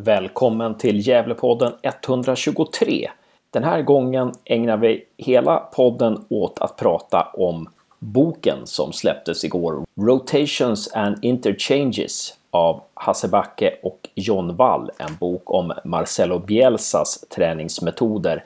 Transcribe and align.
Välkommen 0.00 0.74
till 0.74 1.08
Gävlepodden 1.08 1.72
123. 1.82 3.10
Den 3.50 3.64
här 3.64 3.82
gången 3.82 4.32
ägnar 4.44 4.76
vi 4.76 5.04
hela 5.16 5.56
podden 5.56 6.24
åt 6.28 6.58
att 6.58 6.76
prata 6.76 7.28
om 7.34 7.68
boken 7.98 8.58
som 8.64 8.92
släpptes 8.92 9.44
igår, 9.44 9.86
Rotations 10.00 10.92
and 10.94 11.24
Interchanges 11.24 12.34
av 12.50 12.82
Hasse 12.94 13.28
Backe 13.28 13.74
och 13.82 14.08
John 14.14 14.56
Wall. 14.56 14.90
En 14.98 15.16
bok 15.16 15.50
om 15.50 15.72
Marcelo 15.84 16.38
Bielsas 16.38 17.24
träningsmetoder. 17.28 18.44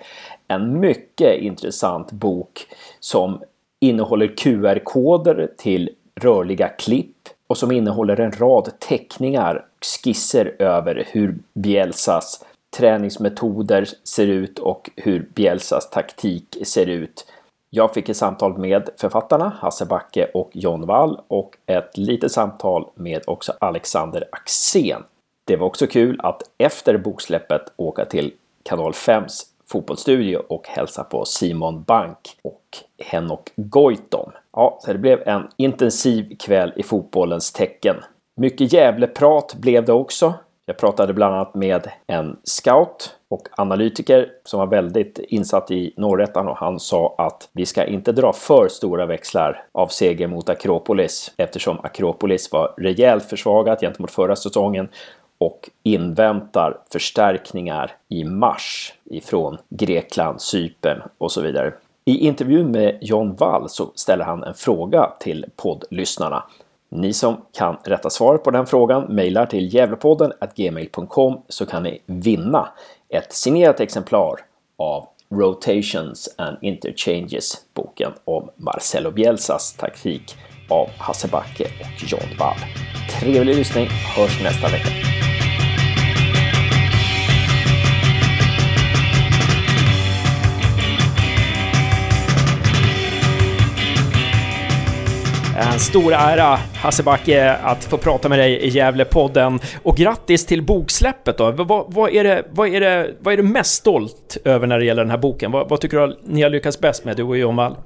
En 0.48 0.80
mycket 0.80 1.41
intressant 1.41 2.12
bok 2.12 2.66
som 3.00 3.43
innehåller 3.80 4.37
QR-koder 4.37 5.50
till 5.59 5.91
rörliga 6.21 6.69
klipp 6.69 7.29
och 7.53 7.59
som 7.59 7.73
innehåller 7.73 8.21
en 8.21 8.32
rad 8.32 8.79
teckningar 8.79 9.55
och 9.57 9.87
skisser 9.87 10.57
över 10.59 11.05
hur 11.11 11.39
Bielsas 11.55 12.45
träningsmetoder 12.77 13.88
ser 14.05 14.27
ut 14.27 14.59
och 14.59 14.91
hur 14.97 15.29
Bielsas 15.34 15.91
taktik 15.91 16.57
ser 16.65 16.87
ut. 16.87 17.27
Jag 17.70 17.95
fick 17.95 18.09
ett 18.09 18.16
samtal 18.16 18.59
med 18.59 18.91
författarna 18.96 19.52
Hasse 19.60 19.87
Backe 19.87 20.30
och 20.34 20.51
John 20.52 20.87
Wall 20.87 21.20
och 21.29 21.57
ett 21.66 21.96
litet 21.98 22.33
samtal 22.33 22.91
med 22.95 23.23
också 23.27 23.52
Alexander 23.59 24.24
Axén. 24.32 25.02
Det 25.45 25.57
var 25.57 25.66
också 25.66 25.87
kul 25.87 26.21
att 26.23 26.43
efter 26.59 26.98
boksläppet 26.98 27.62
åka 27.77 28.05
till 28.05 28.32
Kanal 28.62 28.93
5s 28.93 29.43
fotbollsstudio 29.66 30.37
och 30.37 30.69
hälsa 30.69 31.05
på 31.05 31.24
Simon 31.24 31.82
Bank 31.82 32.19
och 32.43 32.79
Henok 32.98 33.52
Goitom. 33.57 34.32
Ja, 34.52 34.79
så 34.83 34.92
det 34.92 34.98
blev 34.98 35.29
en 35.29 35.48
intensiv 35.56 36.37
kväll 36.37 36.73
i 36.77 36.83
fotbollens 36.83 37.52
tecken. 37.52 37.97
Mycket 38.37 38.73
Gävleprat 38.73 39.55
blev 39.55 39.84
det 39.84 39.93
också. 39.93 40.34
Jag 40.66 40.79
pratade 40.79 41.15
bland 41.15 41.34
annat 41.34 41.55
med 41.55 41.91
en 42.06 42.37
scout 42.45 43.16
och 43.29 43.48
analytiker 43.57 44.29
som 44.45 44.60
var 44.60 44.66
väldigt 44.66 45.19
insatt 45.19 45.71
i 45.71 45.95
norrättan 45.96 46.49
och 46.49 46.57
han 46.57 46.80
sa 46.80 47.15
att 47.18 47.49
vi 47.52 47.66
ska 47.66 47.85
inte 47.85 48.13
dra 48.13 48.32
för 48.32 48.68
stora 48.68 49.07
växlar 49.07 49.65
av 49.73 49.87
seger 49.87 50.26
mot 50.26 50.49
Akropolis 50.49 51.32
eftersom 51.37 51.80
Akropolis 51.82 52.52
var 52.52 52.74
rejält 52.76 53.24
försvagat 53.24 53.80
gentemot 53.80 54.10
förra 54.10 54.37
säsongen 54.37 54.88
och 55.38 55.71
inväntar 55.82 56.79
förstärkningar 56.93 57.93
i 58.09 58.24
mars 58.24 58.95
ifrån 59.04 59.59
Grekland, 59.69 60.41
Cypern 60.41 61.02
och 61.19 61.32
så 61.32 61.41
vidare. 61.41 61.73
I 62.04 62.26
intervjun 62.26 62.70
med 62.70 62.98
John 63.00 63.36
Wall 63.36 63.68
så 63.68 63.92
ställer 63.95 64.25
han 64.25 64.44
en 64.44 64.54
fråga 64.54 65.12
till 65.20 65.47
poddlyssnarna. 65.56 66.44
Ni 66.88 67.12
som 67.12 67.36
kan 67.53 67.76
rätta 67.84 68.10
svaret 68.10 68.44
på 68.44 68.50
den 68.50 68.66
frågan 68.66 69.03
mejlar 69.03 69.47
till 69.47 69.75
gävlepodden 69.75 70.32
gmail.com 70.54 71.42
så 71.48 71.66
kan 71.66 71.82
ni 71.82 72.03
vinna 72.06 72.69
ett 73.08 73.32
signerat 73.32 73.80
exemplar 73.80 74.41
av 74.78 75.06
Rotations 75.30 76.34
and 76.38 76.56
Interchanges, 76.60 77.54
boken 77.75 78.12
om 78.25 78.50
Marcelo 78.56 79.10
Bielsas 79.10 79.72
taktik 79.72 80.36
av 80.70 80.88
Hasse 80.98 81.28
Backe 81.28 81.64
och 81.64 82.04
John 82.08 82.38
Wall. 82.38 82.56
Trevlig 83.20 83.56
lyssning, 83.56 83.86
hörs 84.16 84.42
nästa 84.42 84.69
vecka. 84.69 85.22
En 95.56 95.78
stor 95.78 96.12
ära, 96.12 96.58
Hasse 96.75 97.03
Backe, 97.03 97.53
att 97.54 97.84
få 97.84 97.98
prata 97.98 98.28
med 98.28 98.38
dig 98.38 98.53
i 98.53 98.69
Gävlepodden. 98.69 99.60
Och 99.82 99.97
grattis 99.97 100.47
till 100.47 100.62
boksläppet 100.62 101.38
då. 101.38 101.50
Vad, 101.50 101.92
vad, 101.92 102.10
är 102.10 102.25
det, 102.25 102.44
vad, 102.50 102.69
är 102.69 102.81
det, 102.81 103.10
vad 103.20 103.32
är 103.32 103.36
du 103.36 103.42
mest 103.42 103.75
stolt 103.75 104.36
över 104.44 104.66
när 104.66 104.78
det 104.78 104.84
gäller 104.84 105.03
den 105.03 105.10
här 105.10 105.19
boken? 105.19 105.50
Vad, 105.53 105.69
vad 105.69 105.80
tycker 105.80 105.98
du 105.98 106.19
ni 106.25 106.42
har 106.42 106.50
lyckats 106.50 106.80
bäst 106.80 107.04
med, 107.04 107.16
du 107.16 107.22
och 107.22 107.38
John 107.38 107.56
Wall? 107.56 107.76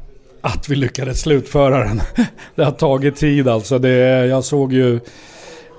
Att 0.41 0.69
vi 0.69 0.77
lyckades 0.77 1.20
slutföra 1.20 1.78
den. 1.78 2.03
Det 2.55 2.65
har 2.65 2.72
tagit 2.72 3.16
tid 3.16 3.49
alltså. 3.49 3.78
Det, 3.78 4.26
jag 4.26 4.44
såg 4.44 4.72
ju 4.72 5.00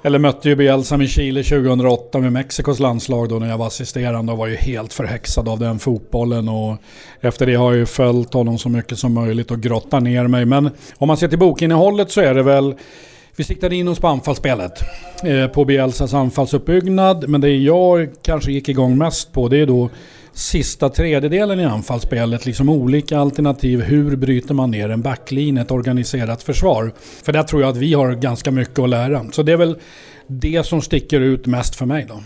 eller 0.07 0.19
mötte 0.19 0.49
ju 0.49 0.55
Bielsa 0.55 0.97
med 0.97 1.09
Chile 1.09 1.43
2008 1.43 2.19
med 2.19 2.33
Mexikos 2.33 2.79
landslag 2.79 3.29
då 3.29 3.39
när 3.39 3.49
jag 3.49 3.57
var 3.57 3.67
assisterande 3.67 4.31
och 4.31 4.37
var 4.37 4.47
ju 4.47 4.55
helt 4.55 4.93
förhäxad 4.93 5.49
av 5.49 5.59
den 5.59 5.79
fotbollen. 5.79 6.49
Och 6.49 6.77
efter 7.21 7.45
det 7.45 7.55
har 7.55 7.71
jag 7.71 7.79
ju 7.79 7.85
följt 7.85 8.33
honom 8.33 8.57
så 8.57 8.69
mycket 8.69 8.99
som 8.99 9.13
möjligt 9.13 9.51
och 9.51 9.61
grottat 9.61 10.03
ner 10.03 10.27
mig. 10.27 10.45
Men 10.45 10.69
om 10.97 11.07
man 11.07 11.17
ser 11.17 11.27
till 11.27 11.39
bokinnehållet 11.39 12.11
så 12.11 12.21
är 12.21 12.33
det 12.33 12.43
väl 12.43 12.75
vi 13.35 13.43
siktade 13.43 13.75
in 13.75 13.87
oss 13.87 13.99
på 13.99 14.07
anfallsspelet. 14.07 14.71
Eh, 15.23 15.47
på 15.47 15.65
Bielsas 15.65 16.13
anfallsuppbyggnad. 16.13 17.29
Men 17.29 17.41
det 17.41 17.55
jag 17.55 18.09
kanske 18.21 18.51
gick 18.51 18.69
igång 18.69 18.97
mest 18.97 19.33
på 19.33 19.47
det 19.47 19.57
är 19.57 19.65
då 19.65 19.89
sista 20.37 20.89
tredjedelen 20.89 21.59
i 21.59 21.65
anfallsspelet. 21.65 22.45
Liksom 22.45 22.69
olika 22.69 23.19
alternativ. 23.19 23.81
Hur 23.81 24.15
bryter 24.15 24.53
man 24.53 24.71
ner 24.71 24.89
en 24.89 25.01
backlinje, 25.01 25.61
ett 25.61 25.71
organiserat 25.71 26.43
försvar? 26.43 26.91
För 27.23 27.33
där 27.33 27.43
tror 27.43 27.61
jag 27.61 27.69
att 27.69 27.77
vi 27.77 27.93
har 27.93 28.11
ganska 28.11 28.51
mycket 28.51 28.79
att 28.79 28.89
lära. 28.89 29.25
Så 29.31 29.43
det 29.43 29.51
är 29.51 29.57
väl 29.57 29.77
det 30.27 30.65
som 30.65 30.81
sticker 30.81 31.21
ut 31.21 31.45
mest 31.45 31.75
för 31.75 31.85
mig 31.85 32.05
då. 32.09 32.23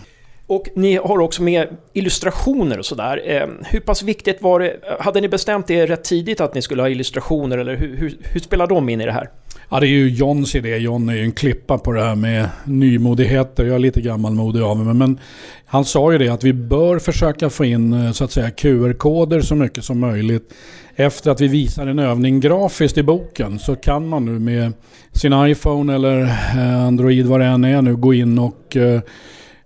Och 0.52 0.68
ni 0.74 0.96
har 0.96 1.18
också 1.18 1.42
med 1.42 1.68
illustrationer 1.92 2.78
och 2.78 2.86
sådär. 2.86 3.22
Eh, 3.24 3.48
hur 3.70 3.80
pass 3.80 4.02
viktigt 4.02 4.42
var 4.42 4.60
det? 4.60 4.76
Hade 5.00 5.20
ni 5.20 5.28
bestämt 5.28 5.66
det 5.66 5.86
rätt 5.86 6.04
tidigt 6.04 6.40
att 6.40 6.54
ni 6.54 6.62
skulle 6.62 6.82
ha 6.82 6.88
illustrationer 6.88 7.58
eller 7.58 7.76
hur, 7.76 7.96
hur, 7.96 8.16
hur 8.22 8.40
spelar 8.40 8.66
de 8.66 8.88
in 8.88 9.00
i 9.00 9.06
det 9.06 9.12
här? 9.12 9.30
Ja, 9.70 9.80
det 9.80 9.86
är 9.86 9.88
ju 9.88 10.08
Johns 10.08 10.54
idé. 10.54 10.76
John 10.76 11.08
är 11.08 11.14
ju 11.14 11.22
en 11.22 11.32
klippa 11.32 11.78
på 11.78 11.92
det 11.92 12.02
här 12.02 12.14
med 12.14 12.48
nymodigheter. 12.64 13.64
Jag 13.64 13.74
är 13.74 13.78
lite 13.78 14.00
gammalmodig 14.00 14.62
av 14.62 14.78
mig. 14.78 14.94
Men 14.94 15.18
han 15.66 15.84
sa 15.84 16.12
ju 16.12 16.18
det 16.18 16.28
att 16.28 16.44
vi 16.44 16.52
bör 16.52 16.98
försöka 16.98 17.50
få 17.50 17.64
in 17.64 17.92
eh, 17.92 18.12
så 18.12 18.24
att 18.24 18.32
säga 18.32 18.50
QR-koder 18.50 19.40
så 19.40 19.54
mycket 19.54 19.84
som 19.84 19.98
möjligt. 19.98 20.54
Efter 20.96 21.30
att 21.30 21.40
vi 21.40 21.48
visar 21.48 21.86
en 21.86 21.98
övning 21.98 22.40
grafiskt 22.40 22.98
i 22.98 23.02
boken 23.02 23.58
så 23.58 23.76
kan 23.76 24.08
man 24.08 24.24
nu 24.24 24.38
med 24.38 24.72
sin 25.12 25.32
iPhone 25.46 25.94
eller 25.94 26.22
eh, 26.22 26.86
Android 26.86 27.26
vad 27.26 27.40
det 27.40 27.46
än 27.46 27.64
är 27.64 27.82
nu 27.82 27.96
gå 27.96 28.14
in 28.14 28.38
och 28.38 28.76
eh, 28.76 29.00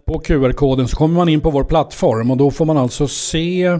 på 0.06 0.18
QR-koden 0.18 0.88
så 0.88 0.96
kommer 0.96 1.14
man 1.14 1.28
in 1.28 1.40
på 1.40 1.50
vår 1.50 1.64
plattform 1.64 2.30
och 2.30 2.36
då 2.36 2.50
får 2.50 2.64
man 2.64 2.76
alltså 2.76 3.08
se 3.08 3.78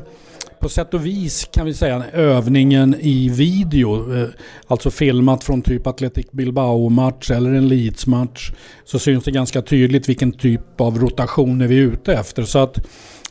på 0.60 0.68
sätt 0.68 0.94
och 0.94 1.06
vis 1.06 1.48
kan 1.52 1.66
vi 1.66 1.74
säga 1.74 2.04
övningen 2.12 2.96
i 3.00 3.28
video, 3.28 4.16
eh, 4.16 4.28
alltså 4.66 4.90
filmat 4.90 5.44
från 5.44 5.62
typ 5.62 5.86
Athletic 5.86 6.26
Bilbao-match 6.30 7.30
eller 7.30 7.50
en 7.50 7.68
Leeds-match, 7.68 8.52
så 8.84 8.98
syns 8.98 9.24
det 9.24 9.30
ganska 9.30 9.62
tydligt 9.62 10.08
vilken 10.08 10.32
typ 10.32 10.80
av 10.80 10.98
rotationer 10.98 11.66
vi 11.66 11.78
är 11.78 11.82
ute 11.82 12.12
efter. 12.12 12.42
Så 12.42 12.58
att 12.58 12.78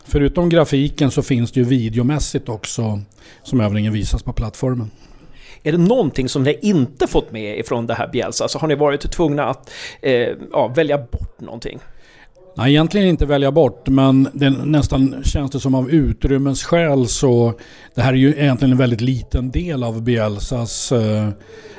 förutom 0.06 0.50
grafiken 0.50 1.12
så 1.12 1.22
finns 1.22 1.51
det 1.51 1.59
ju 1.59 1.66
videomässigt 1.66 2.50
också 2.50 3.01
som 3.44 3.62
övningen 3.62 3.94
visas 3.94 4.23
på 4.23 4.33
plattformen. 4.33 4.91
Är 5.63 5.72
det 5.72 5.77
någonting 5.77 6.29
som 6.29 6.44
ni 6.44 6.59
inte 6.62 7.07
fått 7.07 7.31
med 7.31 7.59
ifrån 7.59 7.88
det 7.88 7.94
här 7.94 8.07
Bielsa? 8.07 8.44
Alltså 8.44 8.57
har 8.57 8.67
ni 8.67 8.75
varit 8.75 9.12
tvungna 9.12 9.45
att 9.45 9.72
eh, 10.01 10.29
ja, 10.51 10.67
välja 10.75 10.97
bort 10.97 11.41
någonting? 11.41 11.79
Nej, 12.58 12.72
egentligen 12.72 13.08
inte 13.08 13.26
välja 13.26 13.52
bort, 13.52 13.88
men 13.88 14.28
det 14.34 14.50
nästan 14.50 15.16
känns 15.24 15.52
det 15.52 15.60
som 15.60 15.76
av 15.76 15.90
utrymmesskäl 15.90 17.08
så... 17.08 17.54
Det 17.96 18.02
här 18.02 18.14
är 18.14 18.18
ju 18.18 18.30
egentligen 18.30 18.72
en 18.72 18.78
väldigt 18.78 19.02
liten 19.02 19.52
del 19.52 19.84
av 19.84 20.02
Bielsas 20.02 20.92
eh, 20.92 21.30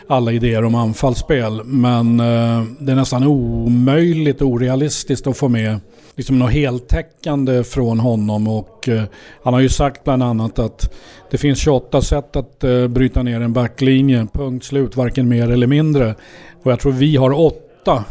alla 0.09 0.33
idéer 0.33 0.65
om 0.65 0.75
anfallsspel. 0.75 1.65
Men 1.65 2.21
eh, 2.21 2.63
det 2.81 2.93
är 2.93 2.97
nästan 2.97 3.27
omöjligt, 3.27 4.43
och 4.43 4.49
orealistiskt 4.49 5.27
att 5.27 5.37
få 5.37 5.49
med 5.49 5.81
liksom 6.17 6.39
något 6.39 6.53
heltäckande 6.53 7.65
från 7.65 8.01
honom. 8.01 8.49
Och 8.49 8.89
eh, 8.89 9.03
han 9.45 9.55
har 9.55 9.61
ju 9.61 9.69
sagt 9.69 10.05
bland 10.05 10.23
annat 10.23 10.59
att 10.59 10.95
det 11.31 11.39
finns 11.39 11.59
28 11.59 12.03
sätt 12.03 12.37
att 12.37 12.65
eh, 12.65 12.89
bryta 12.89 13.23
ner 13.23 13.41
en 13.41 13.53
backlinje. 13.53 14.27
Punkt 14.33 14.65
slut, 14.65 14.97
varken 14.97 15.29
mer 15.29 15.51
eller 15.51 15.67
mindre. 15.67 16.15
Och 16.63 16.73
jag 16.73 16.81
tror 16.81 16.93
vi 16.93 17.17
har 17.17 17.33
åtta 17.33 18.05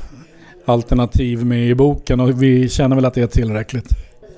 alternativ 0.66 1.46
med 1.46 1.68
i 1.68 1.76
boken 1.76 2.20
och 2.20 2.44
vi 2.44 2.70
känner 2.70 2.96
väl 2.96 3.06
att 3.06 3.14
det 3.14 3.22
är 3.22 3.28
tillräckligt. 3.28 3.90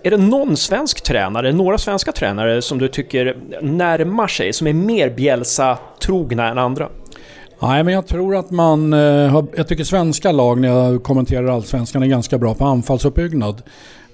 Är 0.04 0.12
det 0.12 0.18
någon 0.18 0.58
svensk 0.58 1.03
tränare, 1.03 1.52
några 1.52 1.78
svenska 1.78 2.12
tränare 2.12 2.62
som 2.62 2.79
du 2.79 2.88
tycker 2.88 3.38
närmar 3.62 4.28
sig, 4.28 4.53
som 4.53 4.68
är 4.68 4.74
mer 4.74 5.09
Bielsa-trogna 5.09 6.50
än 6.50 6.58
andra? 6.58 6.90
Nej, 7.62 7.84
men 7.84 7.94
jag 7.94 8.08
tror 8.08 8.35
att 8.35 8.52
man... 8.52 8.94
Eh, 8.94 9.44
jag 9.56 9.68
tycker 9.68 9.84
svenska 9.84 10.32
lag, 10.32 10.59
när 10.59 10.68
jag 10.68 11.03
kommenterar 11.03 11.47
allsvenskan, 11.47 12.03
är 12.03 12.08
ganska 12.08 12.38
bra 12.38 12.53
på 12.53 12.66
anfallsuppbyggnad. 12.66 13.62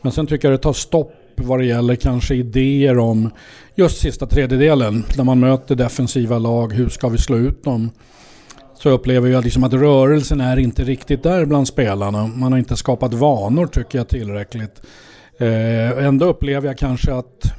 Men 0.01 0.11
sen 0.11 0.27
tycker 0.27 0.47
jag 0.47 0.59
det 0.59 0.63
tar 0.63 0.73
stopp 0.73 1.13
vad 1.35 1.59
det 1.59 1.65
gäller 1.65 1.95
kanske 1.95 2.35
idéer 2.35 2.99
om 2.99 3.29
just 3.75 4.01
sista 4.01 4.25
tredjedelen. 4.25 5.03
När 5.17 5.23
man 5.23 5.39
möter 5.39 5.75
defensiva 5.75 6.39
lag, 6.39 6.73
hur 6.73 6.89
ska 6.89 7.09
vi 7.09 7.17
slå 7.17 7.37
ut 7.37 7.63
dem? 7.63 7.89
Så 8.83 8.89
upplever 8.89 9.29
jag 9.29 9.43
liksom 9.43 9.63
att 9.63 9.73
rörelsen 9.73 10.41
är 10.41 10.57
inte 10.57 10.83
riktigt 10.83 11.23
där 11.23 11.45
bland 11.45 11.67
spelarna. 11.67 12.27
Man 12.27 12.51
har 12.51 12.59
inte 12.59 12.75
skapat 12.75 13.13
vanor 13.13 13.67
tycker 13.67 13.97
jag 13.97 14.07
tillräckligt. 14.07 14.81
Eh, 15.37 16.05
ändå 16.05 16.25
upplever 16.25 16.67
jag 16.67 16.77
kanske 16.77 17.13
att 17.13 17.53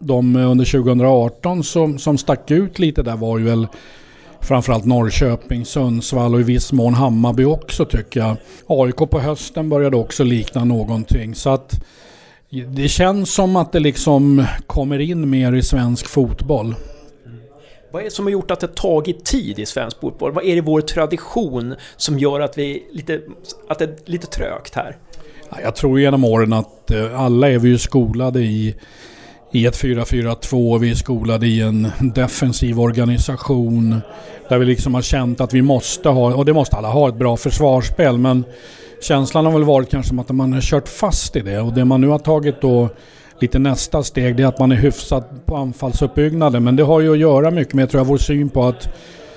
de 0.00 0.36
under 0.36 0.64
2018 0.64 1.64
som, 1.64 1.98
som 1.98 2.18
stack 2.18 2.50
ut 2.50 2.78
lite 2.78 3.02
där 3.02 3.16
var 3.16 3.38
ju 3.38 3.44
väl 3.44 3.66
framförallt 4.40 4.84
Norrköping, 4.84 5.64
Sundsvall 5.64 6.34
och 6.34 6.40
i 6.40 6.44
viss 6.44 6.72
mån 6.72 6.94
Hammarby 6.94 7.44
också 7.44 7.84
tycker 7.84 8.20
jag. 8.20 8.36
AIK 8.66 8.96
på 8.96 9.20
hösten 9.20 9.68
började 9.68 9.96
också 9.96 10.24
likna 10.24 10.64
någonting. 10.64 11.34
Så 11.34 11.50
att 11.50 11.84
det 12.76 12.88
känns 12.88 13.34
som 13.34 13.56
att 13.56 13.72
det 13.72 13.80
liksom 13.80 14.46
kommer 14.66 14.98
in 14.98 15.30
mer 15.30 15.52
i 15.52 15.62
svensk 15.62 16.06
fotboll. 16.06 16.74
Vad 17.94 18.00
är 18.00 18.04
det 18.04 18.10
som 18.10 18.26
har 18.26 18.30
gjort 18.30 18.50
att 18.50 18.60
det 18.60 18.74
tagit 18.74 19.24
tid 19.24 19.58
i 19.58 19.66
svensk 19.66 20.00
fotboll? 20.00 20.32
Vad 20.32 20.44
är 20.44 20.48
det 20.48 20.56
i 20.56 20.60
vår 20.60 20.80
tradition 20.80 21.74
som 21.96 22.18
gör 22.18 22.40
att, 22.40 22.58
vi 22.58 22.86
lite, 22.92 23.20
att 23.68 23.78
det 23.78 23.84
är 23.84 23.94
lite 24.04 24.26
trögt 24.26 24.74
här? 24.74 24.96
Jag 25.62 25.76
tror 25.76 26.00
genom 26.00 26.24
åren 26.24 26.52
att 26.52 26.90
eh, 26.90 27.20
alla 27.20 27.50
är 27.50 27.58
vi 27.58 27.68
ju 27.68 27.78
skolade 27.78 28.40
i, 28.40 28.74
i 29.52 29.66
ett 29.66 29.82
4-4-2. 29.82 30.78
Vi 30.78 30.90
är 30.90 30.94
skolade 30.94 31.46
i 31.46 31.60
en 31.60 31.92
defensiv 32.00 32.80
organisation. 32.80 34.00
Där 34.48 34.58
vi 34.58 34.64
liksom 34.64 34.94
har 34.94 35.02
känt 35.02 35.40
att 35.40 35.54
vi 35.54 35.62
måste 35.62 36.08
ha, 36.08 36.34
och 36.34 36.44
det 36.44 36.52
måste 36.52 36.76
alla 36.76 36.88
ha, 36.88 37.08
ett 37.08 37.18
bra 37.18 37.36
försvarsspel. 37.36 38.18
Men 38.18 38.44
känslan 39.02 39.46
har 39.46 39.52
väl 39.52 39.64
varit 39.64 39.90
kanske 39.90 40.08
som 40.08 40.18
att 40.18 40.30
man 40.30 40.52
har 40.52 40.60
kört 40.60 40.88
fast 40.88 41.36
i 41.36 41.40
det. 41.40 41.60
Och 41.60 41.72
det 41.72 41.84
man 41.84 42.00
nu 42.00 42.08
har 42.08 42.18
tagit 42.18 42.60
då 42.60 42.88
lite 43.40 43.58
nästa 43.58 44.02
steg 44.02 44.36
det 44.36 44.42
är 44.42 44.46
att 44.46 44.58
man 44.58 44.72
är 44.72 44.76
hyfsad 44.76 45.24
på 45.46 45.56
anfallsuppbyggnaden. 45.56 46.64
Men 46.64 46.76
det 46.76 46.82
har 46.82 47.00
ju 47.00 47.12
att 47.12 47.18
göra 47.18 47.50
mycket 47.50 47.74
med 47.74 47.90
tror 47.90 48.00
jag, 48.00 48.06
vår 48.06 48.18
syn 48.18 48.48
på 48.48 48.64
att 48.64 48.88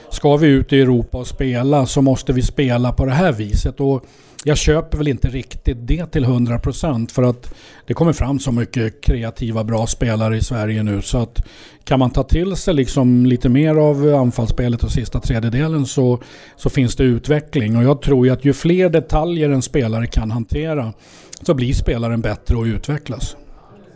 ska 0.09 0.37
vi 0.37 0.47
ut 0.47 0.73
i 0.73 0.81
Europa 0.81 1.17
och 1.17 1.27
spela 1.27 1.85
så 1.85 2.01
måste 2.01 2.33
vi 2.33 2.41
spela 2.41 2.91
på 2.91 3.05
det 3.05 3.11
här 3.11 3.31
viset. 3.31 3.79
Och 3.79 4.05
jag 4.43 4.57
köper 4.57 4.97
väl 4.97 5.07
inte 5.07 5.27
riktigt 5.27 5.77
det 5.79 6.05
till 6.05 6.25
100% 6.25 7.11
för 7.11 7.23
att 7.23 7.53
det 7.87 7.93
kommer 7.93 8.13
fram 8.13 8.39
så 8.39 8.51
mycket 8.51 9.01
kreativa 9.01 9.63
bra 9.63 9.87
spelare 9.87 10.37
i 10.37 10.41
Sverige 10.41 10.83
nu 10.83 11.01
så 11.01 11.17
att 11.17 11.45
kan 11.83 11.99
man 11.99 12.09
ta 12.09 12.23
till 12.23 12.55
sig 12.55 12.73
liksom 12.73 13.25
lite 13.25 13.49
mer 13.49 13.75
av 13.75 14.15
anfallsspelet 14.15 14.83
och 14.83 14.91
sista 14.91 15.19
tredjedelen 15.19 15.85
så, 15.85 16.19
så 16.55 16.69
finns 16.69 16.95
det 16.95 17.03
utveckling 17.03 17.77
och 17.77 17.83
jag 17.83 18.01
tror 18.01 18.25
ju 18.25 18.33
att 18.33 18.45
ju 18.45 18.53
fler 18.53 18.89
detaljer 18.89 19.49
en 19.49 19.61
spelare 19.61 20.07
kan 20.07 20.31
hantera 20.31 20.93
så 21.41 21.53
blir 21.53 21.73
spelaren 21.73 22.21
bättre 22.21 22.55
och 22.55 22.63
utvecklas. 22.63 23.35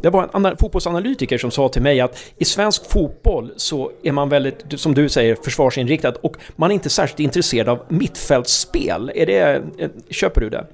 Det 0.02 0.10
var 0.10 0.48
en 0.48 0.58
fotbollsanalytiker 0.58 1.38
som 1.38 1.52
sa 1.52 1.70
till 1.70 1.82
mig 1.82 2.02
att 2.02 2.18
i 2.38 2.46
svensk 2.46 2.92
fotboll 2.92 3.52
så 3.58 3.92
är 4.04 4.12
man 4.12 4.30
väldigt, 4.30 4.64
som 4.76 4.94
du 4.94 5.10
säger, 5.10 5.38
försvarsinriktad 5.44 6.14
och 6.22 6.36
man 6.56 6.72
är 6.72 6.76
inte 6.76 6.90
särskilt 6.90 7.20
intresserad 7.20 7.70
av 7.70 7.80
mittfältsspel. 7.90 9.12
Är 9.16 9.26
det, 9.26 9.62
eh, 9.78 9.90
köper 10.10 10.42
du 10.42 10.50
det? 10.50 10.66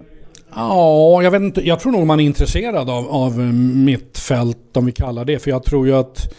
Ja, 0.56 1.24
jag 1.24 1.32
vet 1.32 1.42
inte. 1.42 1.68
Jag 1.68 1.80
tror 1.80 1.92
nog 1.92 2.06
man 2.06 2.20
är 2.20 2.24
intresserad 2.24 2.90
av, 2.90 3.08
av 3.10 3.32
eh, 3.32 3.46
mittfält, 3.76 4.78
om 4.78 4.86
vi 4.86 4.92
kallar 4.92 5.26
det. 5.26 5.40
För 5.40 5.52
jag 5.52 5.64
tror 5.64 5.88
ju 5.88 5.96
att 5.96 6.34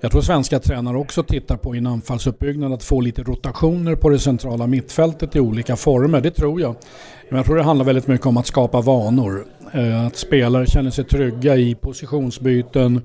jag 0.00 0.10
tror 0.10 0.20
svenska 0.20 0.58
tränare 0.58 0.96
också 0.96 1.22
tittar 1.22 1.56
på 1.56 1.74
i 1.74 1.78
en 1.78 1.86
anfallsuppbyggnad 1.86 2.72
att 2.72 2.84
få 2.84 3.00
lite 3.00 3.22
rotationer 3.22 3.94
på 3.94 4.08
det 4.08 4.18
centrala 4.18 4.66
mittfältet 4.66 5.36
i 5.36 5.40
olika 5.40 5.76
former. 5.76 6.20
Det 6.20 6.30
tror 6.30 6.60
jag. 6.60 6.76
Jag 7.30 7.46
tror 7.46 7.56
det 7.56 7.62
handlar 7.62 7.84
väldigt 7.84 8.06
mycket 8.06 8.26
om 8.26 8.36
att 8.36 8.46
skapa 8.46 8.80
vanor. 8.80 9.46
Eh, 9.72 10.06
att 10.06 10.16
spelare 10.16 10.66
känner 10.66 10.90
sig 10.90 11.04
trygga 11.04 11.56
i 11.56 11.74
positionsbyten, 11.74 13.02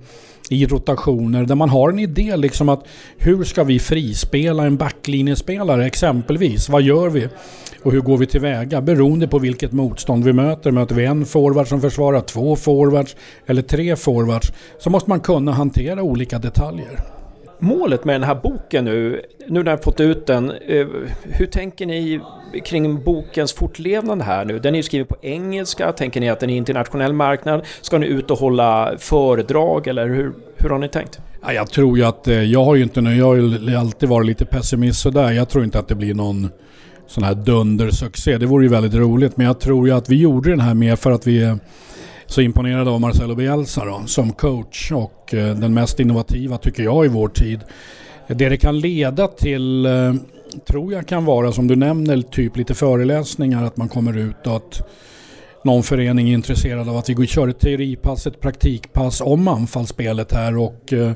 i 0.49 0.65
rotationer, 0.65 1.45
där 1.45 1.55
man 1.55 1.69
har 1.69 1.89
en 1.89 1.99
idé 1.99 2.35
liksom 2.35 2.69
att 2.69 2.87
hur 3.17 3.43
ska 3.43 3.63
vi 3.63 3.79
frispela 3.79 4.65
en 4.65 4.77
backlinjespelare 4.77 5.85
exempelvis? 5.85 6.69
Vad 6.69 6.81
gör 6.81 7.09
vi? 7.09 7.27
Och 7.83 7.91
hur 7.91 8.01
går 8.01 8.17
vi 8.17 8.25
tillväga? 8.25 8.81
Beroende 8.81 9.27
på 9.27 9.39
vilket 9.39 9.71
motstånd 9.71 10.23
vi 10.23 10.33
möter. 10.33 10.71
Möter 10.71 10.95
vi 10.95 11.05
en 11.05 11.25
forward 11.25 11.67
som 11.67 11.81
försvarar 11.81 12.21
två 12.21 12.55
forwards 12.55 13.15
eller 13.45 13.61
tre 13.61 13.95
forwards 13.95 14.53
så 14.79 14.89
måste 14.89 15.09
man 15.09 15.19
kunna 15.19 15.51
hantera 15.51 16.03
olika 16.03 16.39
detaljer 16.39 17.12
målet 17.63 18.05
med 18.05 18.15
den 18.15 18.23
här 18.23 18.35
boken 18.35 18.85
nu, 18.85 19.21
nu 19.47 19.63
när 19.63 19.71
jag 19.71 19.83
fått 19.83 19.99
ut 19.99 20.25
den, 20.27 20.51
eh, 20.51 20.87
hur 21.23 21.45
tänker 21.45 21.85
ni 21.85 22.19
kring 22.65 23.03
bokens 23.03 23.53
fortlevnad 23.53 24.21
här 24.21 24.45
nu? 24.45 24.59
Den 24.59 24.75
är 24.75 24.77
ju 24.77 24.83
skriven 24.83 25.07
på 25.07 25.15
engelska, 25.21 25.91
tänker 25.91 26.19
ni 26.19 26.29
att 26.29 26.39
den 26.39 26.49
är 26.49 26.57
internationell 26.57 27.13
marknad? 27.13 27.65
Ska 27.81 27.97
ni 27.97 28.07
ut 28.07 28.31
och 28.31 28.37
hålla 28.37 28.93
föredrag 28.97 29.87
eller 29.87 30.07
hur, 30.07 30.33
hur 30.57 30.69
har 30.69 30.79
ni 30.79 30.89
tänkt? 30.89 31.19
Ja, 31.41 31.53
jag 31.53 31.69
tror 31.69 31.97
ju 31.97 32.03
att, 32.03 32.27
eh, 32.27 32.43
jag 32.43 32.63
har 32.63 32.75
ju 32.75 32.83
inte 32.83 32.99
jag 32.99 33.25
har 33.25 33.35
ju 33.35 33.75
alltid 33.75 34.09
varit 34.09 34.27
lite 34.27 34.45
pessimist 34.45 34.99
sådär. 34.99 35.31
Jag 35.31 35.49
tror 35.49 35.63
inte 35.63 35.79
att 35.79 35.87
det 35.87 35.95
blir 35.95 36.13
någon 36.13 36.49
sån 37.07 37.23
här 37.23 37.35
dundersuccé. 37.35 38.37
Det 38.37 38.45
vore 38.45 38.65
ju 38.65 38.69
väldigt 38.69 38.93
roligt 38.93 39.37
men 39.37 39.45
jag 39.45 39.59
tror 39.59 39.87
ju 39.87 39.93
att 39.93 40.09
vi 40.09 40.15
gjorde 40.15 40.49
den 40.49 40.59
här 40.59 40.73
mer 40.73 40.95
för 40.95 41.11
att 41.11 41.27
vi 41.27 41.43
eh, 41.43 41.55
så 42.33 42.41
imponerad 42.41 42.87
av 42.87 43.01
Marcelo 43.01 43.35
Bielsa 43.35 43.85
då, 43.85 44.03
som 44.05 44.31
coach 44.31 44.91
och 44.91 45.33
eh, 45.33 45.55
den 45.55 45.73
mest 45.73 45.99
innovativa 45.99 46.57
tycker 46.57 46.83
jag 46.83 47.05
i 47.05 47.07
vår 47.07 47.27
tid. 47.27 47.59
Det 48.27 48.49
det 48.49 48.57
kan 48.57 48.79
leda 48.79 49.27
till 49.27 49.85
eh, 49.85 50.13
tror 50.67 50.93
jag 50.93 51.07
kan 51.07 51.25
vara 51.25 51.51
som 51.51 51.67
du 51.67 51.75
nämner, 51.75 52.21
typ 52.21 52.57
lite 52.57 52.73
föreläsningar, 52.73 53.63
att 53.63 53.77
man 53.77 53.89
kommer 53.89 54.17
ut 54.17 54.47
och 54.47 54.55
att 54.55 54.81
någon 55.63 55.83
förening 55.83 56.29
är 56.29 56.33
intresserad 56.33 56.89
av 56.89 56.97
att 56.97 57.09
vi 57.09 57.13
går 57.13 57.23
och 57.23 57.29
kör 57.29 57.47
ett 57.47 57.59
teoripass, 57.59 58.27
ett 58.27 58.41
praktikpass 58.41 59.21
om 59.21 59.47
anfallsspelet 59.47 60.33
här 60.33 60.57
och 60.57 60.93
eh, 60.93 61.11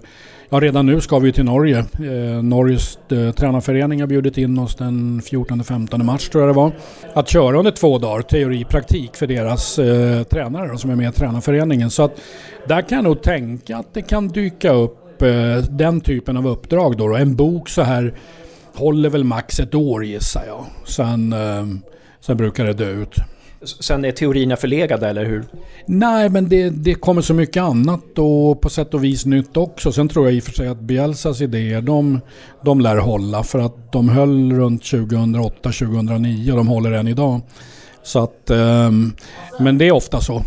Ja, 0.49 0.59
redan 0.59 0.85
nu 0.85 1.01
ska 1.01 1.19
vi 1.19 1.31
till 1.31 1.45
Norge. 1.45 1.77
Eh, 1.77 2.43
Norges 2.43 2.99
eh, 3.11 3.31
tränarförening 3.31 3.99
har 3.99 4.07
bjudit 4.07 4.37
in 4.37 4.59
oss 4.59 4.75
den 4.75 5.21
14-15 5.21 6.03
mars 6.03 6.29
tror 6.29 6.43
jag 6.43 6.49
det 6.49 6.57
var. 6.57 6.71
Att 7.13 7.29
köra 7.29 7.57
under 7.57 7.71
två 7.71 7.97
dagar, 7.97 8.21
teori 8.21 8.65
praktik 8.65 9.15
för 9.15 9.27
deras 9.27 9.79
eh, 9.79 10.23
tränare 10.23 10.77
som 10.77 10.89
är 10.89 10.95
med 10.95 11.09
i 11.09 11.11
tränarföreningen. 11.11 11.89
Så 11.89 12.03
att 12.03 12.21
där 12.67 12.81
kan 12.81 12.95
jag 12.95 13.03
nog 13.03 13.21
tänka 13.21 13.77
att 13.77 13.93
det 13.93 14.01
kan 14.01 14.27
dyka 14.27 14.71
upp 14.71 15.21
eh, 15.21 15.57
den 15.69 16.01
typen 16.01 16.37
av 16.37 16.47
uppdrag 16.47 16.97
då, 16.97 17.07
då. 17.07 17.15
En 17.15 17.35
bok 17.35 17.69
så 17.69 17.81
här 17.81 18.13
håller 18.75 19.09
väl 19.09 19.23
max 19.23 19.59
ett 19.59 19.75
år 19.75 20.05
gissar 20.05 20.43
jag. 20.47 20.65
Sen, 20.85 21.33
eh, 21.33 21.65
sen 22.19 22.37
brukar 22.37 22.65
det 22.65 22.73
dö 22.73 22.89
ut. 22.89 23.15
Sen 23.63 24.05
är 24.05 24.11
teorierna 24.11 24.55
förlegade, 24.55 25.09
eller 25.09 25.25
hur? 25.25 25.43
Nej, 25.85 26.29
men 26.29 26.49
det, 26.49 26.69
det 26.69 26.95
kommer 26.95 27.21
så 27.21 27.33
mycket 27.33 27.63
annat 27.63 28.17
och 28.17 28.61
på 28.61 28.69
sätt 28.69 28.93
och 28.93 29.03
vis 29.03 29.25
nytt 29.25 29.57
också. 29.57 29.91
Sen 29.91 30.09
tror 30.09 30.25
jag 30.25 30.35
i 30.35 30.39
och 30.39 30.43
för 30.43 30.51
sig 30.51 30.67
att 30.67 30.79
Bielsas 30.79 31.41
idéer, 31.41 31.81
de, 31.81 32.19
de 32.63 32.81
lär 32.81 32.97
hålla. 32.97 33.43
För 33.43 33.59
att 33.59 33.91
de 33.91 34.09
höll 34.09 34.53
runt 34.53 34.83
2008-2009 34.83 36.51
och 36.51 36.57
de 36.57 36.67
håller 36.67 36.91
än 36.91 37.07
idag. 37.07 37.41
Så 38.03 38.23
att, 38.23 38.49
ehm, 38.49 39.13
men 39.59 39.77
det 39.77 39.87
är 39.87 39.91
ofta 39.91 40.21
så. 40.21 40.43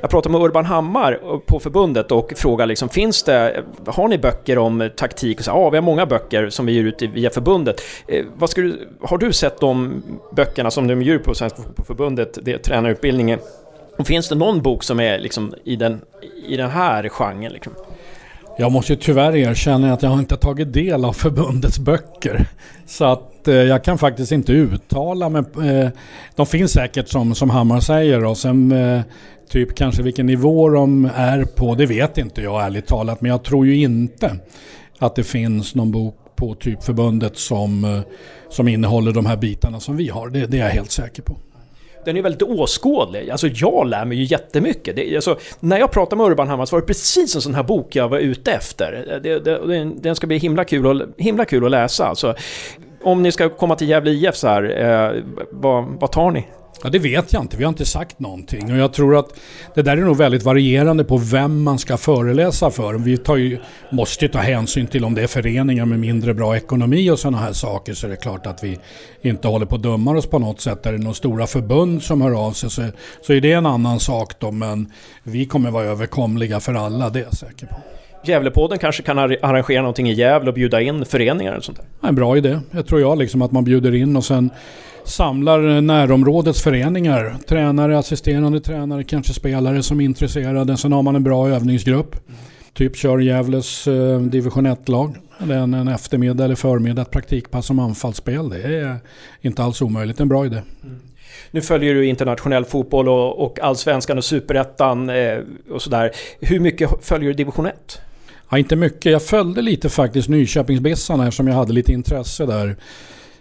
Jag 0.00 0.10
pratade 0.10 0.32
med 0.32 0.42
Urban 0.42 0.64
Hammar 0.64 1.40
på 1.46 1.60
förbundet 1.60 2.12
och 2.12 2.32
frågade 2.36 2.68
liksom, 2.68 2.88
finns 2.88 3.22
det, 3.22 3.64
har 3.86 4.08
ni 4.08 4.18
böcker 4.18 4.58
om 4.58 4.90
taktik? 4.96 5.38
Och 5.38 5.44
så, 5.44 5.50
ja, 5.50 5.70
vi 5.70 5.76
har 5.76 5.82
många 5.82 6.06
böcker 6.06 6.50
som 6.50 6.66
vi 6.66 6.72
ger 6.72 6.84
ut 6.84 7.02
via 7.02 7.30
förbundet. 7.30 7.80
Eh, 8.08 8.24
vad 8.36 8.50
ska 8.50 8.60
du, 8.60 8.88
har 9.02 9.18
du 9.18 9.32
sett 9.32 9.60
de 9.60 10.02
böckerna 10.36 10.70
som 10.70 10.86
de 10.86 11.02
ger 11.02 11.14
ut 11.14 11.24
på 11.24 11.34
Svenska 11.34 11.62
Fotbollförbundet, 11.62 12.38
det 12.42 12.58
tränarutbildningen? 12.58 13.38
Och 13.98 14.06
finns 14.06 14.28
det 14.28 14.34
någon 14.34 14.62
bok 14.62 14.82
som 14.82 15.00
är 15.00 15.18
liksom 15.18 15.54
i 15.64 15.76
den, 15.76 16.00
i 16.46 16.56
den 16.56 16.70
här 16.70 17.08
genren? 17.08 17.52
Liksom? 17.52 17.72
Jag 18.60 18.72
måste 18.72 18.92
ju 18.92 18.98
tyvärr 18.98 19.36
erkänna 19.36 19.92
att 19.92 20.02
jag 20.02 20.10
har 20.10 20.18
inte 20.18 20.36
tagit 20.36 20.72
del 20.72 21.04
av 21.04 21.12
förbundets 21.12 21.78
böcker. 21.78 22.46
Så 22.86 23.04
att 23.04 23.48
eh, 23.48 23.54
jag 23.54 23.84
kan 23.84 23.98
faktiskt 23.98 24.32
inte 24.32 24.52
uttala 24.52 25.28
mig. 25.28 25.42
Eh, 25.62 25.88
de 26.36 26.46
finns 26.46 26.72
säkert 26.72 27.08
som, 27.08 27.34
som 27.34 27.50
Hammar 27.50 27.80
säger 27.80 28.24
och 28.24 28.36
sen 28.38 28.72
eh, 28.72 29.00
typ 29.50 29.74
kanske 29.74 30.02
vilken 30.02 30.26
nivå 30.26 30.68
de 30.68 31.10
är 31.14 31.44
på, 31.44 31.74
det 31.74 31.86
vet 31.86 32.18
inte 32.18 32.42
jag 32.42 32.64
ärligt 32.64 32.86
talat. 32.86 33.20
Men 33.20 33.30
jag 33.30 33.42
tror 33.42 33.66
ju 33.66 33.76
inte 33.76 34.36
att 34.98 35.14
det 35.14 35.24
finns 35.24 35.74
någon 35.74 35.90
bok 35.90 36.16
på 36.36 36.54
typ 36.54 36.82
förbundet 36.82 37.38
som, 37.38 37.84
eh, 37.84 38.00
som 38.48 38.68
innehåller 38.68 39.12
de 39.12 39.26
här 39.26 39.36
bitarna 39.36 39.80
som 39.80 39.96
vi 39.96 40.08
har. 40.08 40.28
Det, 40.28 40.46
det 40.46 40.58
är 40.58 40.64
jag 40.64 40.70
helt 40.70 40.90
säker 40.90 41.22
på 41.22 41.36
den 42.08 42.16
är 42.16 42.22
väldigt 42.22 42.42
åskådlig. 42.42 43.30
Alltså 43.30 43.46
jag 43.46 43.86
lär 43.86 44.04
mig 44.04 44.18
ju 44.18 44.24
jättemycket. 44.24 44.96
Det, 44.96 45.16
alltså, 45.16 45.38
när 45.60 45.78
jag 45.78 45.90
pratade 45.90 46.22
med 46.22 46.30
Urban 46.30 46.48
Hammar 46.48 46.66
så 46.66 46.76
var 46.76 46.80
det 46.80 46.86
precis 46.86 47.34
en 47.34 47.40
sån 47.40 47.54
här 47.54 47.62
bok 47.62 47.96
jag 47.96 48.08
var 48.08 48.18
ute 48.18 48.52
efter. 48.52 49.20
Det, 49.22 49.38
det, 49.38 49.84
den 49.84 50.16
ska 50.16 50.26
bli 50.26 50.38
himla 50.38 50.64
kul, 50.64 51.02
att, 51.02 51.08
himla 51.16 51.44
kul 51.44 51.64
att 51.64 51.70
läsa. 51.70 52.06
Alltså, 52.06 52.34
om 53.02 53.22
ni 53.22 53.32
ska 53.32 53.48
komma 53.48 53.76
till 53.76 53.88
Gävle 53.88 54.10
IF 54.10 54.36
så 54.36 54.48
här, 54.48 54.62
eh, 54.84 55.22
vad, 55.50 55.84
vad 56.00 56.12
tar 56.12 56.30
ni? 56.30 56.46
Ja, 56.82 56.90
det 56.90 56.98
vet 56.98 57.32
jag 57.32 57.42
inte. 57.42 57.56
Vi 57.56 57.64
har 57.64 57.68
inte 57.68 57.84
sagt 57.84 58.18
någonting. 58.18 58.72
Och 58.72 58.78
jag 58.78 58.92
tror 58.92 59.16
att 59.16 59.28
det 59.74 59.82
där 59.82 59.96
är 59.96 60.00
nog 60.00 60.16
väldigt 60.16 60.42
varierande 60.42 61.04
på 61.04 61.16
vem 61.16 61.62
man 61.62 61.78
ska 61.78 61.96
föreläsa 61.96 62.70
för. 62.70 62.94
Vi 62.94 63.16
tar 63.16 63.36
ju, 63.36 63.58
måste 63.90 64.24
ju 64.24 64.30
ta 64.30 64.38
hänsyn 64.38 64.86
till 64.86 65.04
om 65.04 65.14
det 65.14 65.22
är 65.22 65.26
föreningar 65.26 65.84
med 65.84 66.00
mindre 66.00 66.34
bra 66.34 66.56
ekonomi 66.56 67.10
och 67.10 67.18
sådana 67.18 67.38
här 67.38 67.52
saker. 67.52 67.94
Så 67.94 68.06
det 68.06 68.12
är 68.12 68.16
klart 68.16 68.46
att 68.46 68.64
vi 68.64 68.78
inte 69.22 69.48
håller 69.48 69.66
på 69.66 69.74
att 69.74 69.82
döma 69.82 70.16
oss 70.16 70.26
på 70.26 70.38
något 70.38 70.60
sätt. 70.60 70.86
Är 70.86 70.92
det 70.92 70.98
några 70.98 71.14
stora 71.14 71.46
förbund 71.46 72.02
som 72.02 72.20
hör 72.20 72.46
av 72.46 72.52
sig 72.52 72.70
så, 72.70 72.82
så 73.22 73.32
är 73.32 73.40
det 73.40 73.52
en 73.52 73.66
annan 73.66 74.00
sak 74.00 74.32
då. 74.38 74.50
Men 74.50 74.92
vi 75.22 75.46
kommer 75.46 75.70
vara 75.70 75.84
överkomliga 75.84 76.60
för 76.60 76.74
alla, 76.74 77.10
det 77.10 77.18
är 77.18 77.24
jag 77.24 77.36
säker 77.36 77.66
på. 77.66 77.76
Gävlepodden 78.28 78.78
kanske 78.78 79.02
kan 79.02 79.18
arrangera 79.18 79.80
någonting 79.80 80.10
i 80.10 80.12
Gävle 80.12 80.50
och 80.50 80.54
bjuda 80.54 80.80
in 80.80 81.04
föreningar 81.04 81.56
och 81.56 81.64
sånt 81.64 81.78
där? 81.78 82.08
En 82.08 82.14
bra 82.14 82.36
idé. 82.36 82.60
Jag 82.70 82.86
tror 82.86 83.00
jag 83.00 83.18
liksom 83.18 83.42
att 83.42 83.52
man 83.52 83.64
bjuder 83.64 83.94
in 83.94 84.16
och 84.16 84.24
sen 84.24 84.50
samlar 85.04 85.80
närområdets 85.80 86.62
föreningar. 86.62 87.36
Tränare, 87.48 87.98
assisterande 87.98 88.60
tränare, 88.60 89.04
kanske 89.04 89.32
spelare 89.32 89.82
som 89.82 90.00
är 90.00 90.04
intresserade. 90.04 90.76
Sen 90.76 90.92
har 90.92 91.02
man 91.02 91.16
en 91.16 91.24
bra 91.24 91.48
övningsgrupp. 91.48 92.16
typ 92.74 92.96
kör 92.96 93.18
Gävles 93.18 93.88
eh, 93.88 94.20
division 94.20 94.66
1-lag. 94.66 95.16
En, 95.40 95.74
en 95.74 95.88
eftermiddag 95.88 96.44
eller 96.44 96.54
förmiddag, 96.54 97.02
ett 97.02 97.10
praktikpass 97.10 97.66
som 97.66 97.78
anfallsspel. 97.78 98.48
Det 98.48 98.62
är 98.62 98.96
inte 99.40 99.62
alls 99.62 99.82
omöjligt, 99.82 100.20
en 100.20 100.28
bra 100.28 100.46
idé. 100.46 100.62
Mm. 100.84 101.00
Nu 101.50 101.60
följer 101.60 101.94
du 101.94 102.06
internationell 102.06 102.64
fotboll 102.64 103.08
och, 103.08 103.44
och 103.44 103.60
allsvenskan 103.60 104.18
och 104.18 104.24
superettan 104.24 105.10
eh, 105.10 105.38
och 105.70 105.82
sådär. 105.82 106.10
Hur 106.40 106.60
mycket 106.60 106.90
följer 107.02 107.28
du 107.28 107.34
division 107.34 107.66
1? 107.66 108.00
Ja, 108.50 108.58
inte 108.58 108.76
mycket. 108.76 109.12
Jag 109.12 109.22
följde 109.22 109.62
lite 109.62 109.88
faktiskt 109.88 110.28
Nyköpingsbissarna 110.28 111.24
eftersom 111.24 111.48
jag 111.48 111.54
hade 111.54 111.72
lite 111.72 111.92
intresse 111.92 112.46
där 112.46 112.76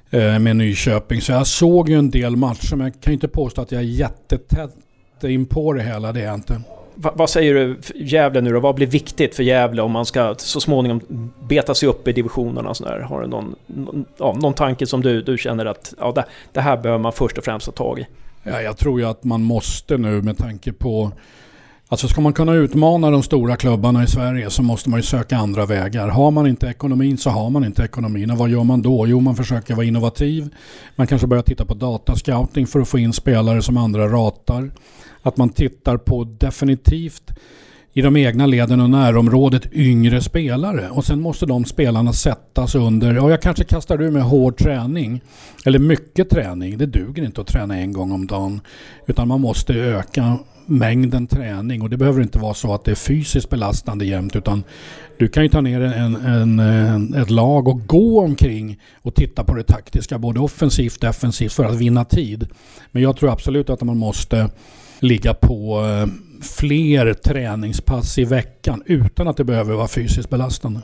eh, 0.09 0.39
med 0.39 0.55
Nyköping. 0.55 1.21
Så 1.21 1.31
jag 1.31 1.47
såg 1.47 1.89
ju 1.89 1.95
en 1.99 2.11
del 2.11 2.35
matcher 2.35 2.75
men 2.75 2.87
jag 2.87 3.01
kan 3.01 3.13
inte 3.13 3.27
påstå 3.27 3.61
att 3.61 3.71
jag 3.71 3.81
är 3.81 3.85
jättetätt 3.85 4.75
in 5.23 5.45
på 5.45 5.73
det 5.73 5.83
hela. 5.83 6.11
Det 6.11 6.21
är 6.21 6.25
jag 6.25 6.35
inte. 6.35 6.61
Va, 6.95 7.13
vad 7.15 7.29
säger 7.29 7.53
du 7.53 7.79
Gävle 7.95 8.41
nu 8.41 8.53
då? 8.53 8.59
Vad 8.59 8.75
blir 8.75 8.87
viktigt 8.87 9.35
för 9.35 9.43
Gävle 9.43 9.81
om 9.81 9.91
man 9.91 10.05
ska 10.05 10.35
så 10.37 10.59
småningom 10.59 11.31
beta 11.49 11.75
sig 11.75 11.89
upp 11.89 12.07
i 12.07 12.11
divisionerna? 12.13 12.69
Och 12.69 12.77
sådär? 12.77 12.99
Har 12.99 13.21
du 13.21 13.27
någon, 13.27 13.55
någon, 13.65 14.05
ja, 14.17 14.37
någon 14.41 14.53
tanke 14.53 14.85
som 14.85 15.01
du, 15.01 15.21
du 15.21 15.37
känner 15.37 15.65
att 15.65 15.93
ja, 15.99 16.11
det, 16.11 16.25
det 16.51 16.61
här 16.61 16.77
behöver 16.77 17.01
man 17.01 17.13
först 17.13 17.37
och 17.37 17.43
främst 17.43 17.65
ta 17.65 17.71
tag 17.71 17.99
i? 17.99 18.07
Ja, 18.43 18.61
jag 18.61 18.77
tror 18.77 18.99
ju 18.99 19.05
att 19.05 19.23
man 19.23 19.43
måste 19.43 19.97
nu 19.97 20.21
med 20.21 20.37
tanke 20.37 20.73
på 20.73 21.11
Alltså 21.89 22.07
ska 22.07 22.21
man 22.21 22.33
kunna 22.33 22.53
utmana 22.53 23.11
de 23.11 23.23
stora 23.23 23.55
klubbarna 23.55 24.03
i 24.03 24.07
Sverige 24.07 24.49
så 24.49 24.63
måste 24.63 24.89
man 24.89 24.99
ju 24.99 25.03
söka 25.03 25.37
andra 25.37 25.65
vägar. 25.65 26.07
Har 26.07 26.31
man 26.31 26.47
inte 26.47 26.67
ekonomin 26.67 27.17
så 27.17 27.29
har 27.29 27.49
man 27.49 27.63
inte 27.63 27.83
ekonomin. 27.83 28.31
Och 28.31 28.37
vad 28.37 28.49
gör 28.49 28.63
man 28.63 28.81
då? 28.81 29.07
Jo, 29.07 29.19
man 29.19 29.35
försöker 29.35 29.75
vara 29.75 29.85
innovativ. 29.85 30.49
Man 30.95 31.07
kanske 31.07 31.27
börjar 31.27 31.43
titta 31.43 31.65
på 31.65 31.73
datascouting 31.73 32.67
för 32.67 32.79
att 32.79 32.87
få 32.87 32.99
in 32.99 33.13
spelare 33.13 33.61
som 33.61 33.77
andra 33.77 34.07
ratar. 34.07 34.71
Att 35.21 35.37
man 35.37 35.49
tittar 35.49 35.97
på 35.97 36.23
definitivt 36.23 37.31
i 37.93 38.01
de 38.01 38.17
egna 38.17 38.45
leden 38.45 38.81
och 38.81 38.89
närområdet 38.89 39.73
yngre 39.73 40.21
spelare. 40.21 40.89
Och 40.89 41.05
sen 41.05 41.21
måste 41.21 41.45
de 41.45 41.65
spelarna 41.65 42.13
sättas 42.13 42.75
under, 42.75 43.13
Ja, 43.13 43.29
jag 43.29 43.41
kanske 43.41 43.63
kastar 43.63 44.01
ur 44.01 44.11
med 44.11 44.23
hård 44.23 44.57
träning. 44.57 45.21
Eller 45.65 45.79
mycket 45.79 46.29
träning. 46.29 46.77
Det 46.77 46.85
duger 46.85 47.25
inte 47.25 47.41
att 47.41 47.47
träna 47.47 47.77
en 47.77 47.93
gång 47.93 48.11
om 48.11 48.27
dagen. 48.27 48.61
Utan 49.05 49.27
man 49.27 49.41
måste 49.41 49.73
öka 49.73 50.37
mängden 50.67 51.27
träning. 51.27 51.81
Och 51.81 51.89
det 51.89 51.97
behöver 51.97 52.21
inte 52.21 52.39
vara 52.39 52.53
så 52.53 52.73
att 52.73 52.85
det 52.85 52.91
är 52.91 52.95
fysiskt 52.95 53.49
belastande 53.49 54.05
jämt. 54.05 54.35
Utan 54.35 54.63
du 55.17 55.27
kan 55.27 55.43
ju 55.43 55.49
ta 55.49 55.61
ner 55.61 55.81
en, 55.81 56.15
en, 56.15 56.59
en, 56.59 57.13
ett 57.13 57.29
lag 57.29 57.67
och 57.67 57.87
gå 57.87 58.21
omkring 58.21 58.79
och 59.01 59.15
titta 59.15 59.43
på 59.43 59.55
det 59.55 59.63
taktiska. 59.63 60.19
Både 60.19 60.39
offensivt 60.39 60.95
och 60.95 61.01
defensivt 61.01 61.53
för 61.53 61.63
att 61.63 61.75
vinna 61.75 62.05
tid. 62.05 62.47
Men 62.91 63.03
jag 63.03 63.17
tror 63.17 63.31
absolut 63.31 63.69
att 63.69 63.81
man 63.81 63.97
måste 63.97 64.49
ligga 64.99 65.33
på 65.33 65.85
eh, 65.85 66.07
fler 66.41 67.13
träningspass 67.13 68.17
i 68.17 68.23
veckan 68.23 68.83
utan 68.85 69.27
att 69.27 69.37
det 69.37 69.43
behöver 69.43 69.73
vara 69.73 69.87
fysiskt 69.87 70.29
belastande. 70.29 70.79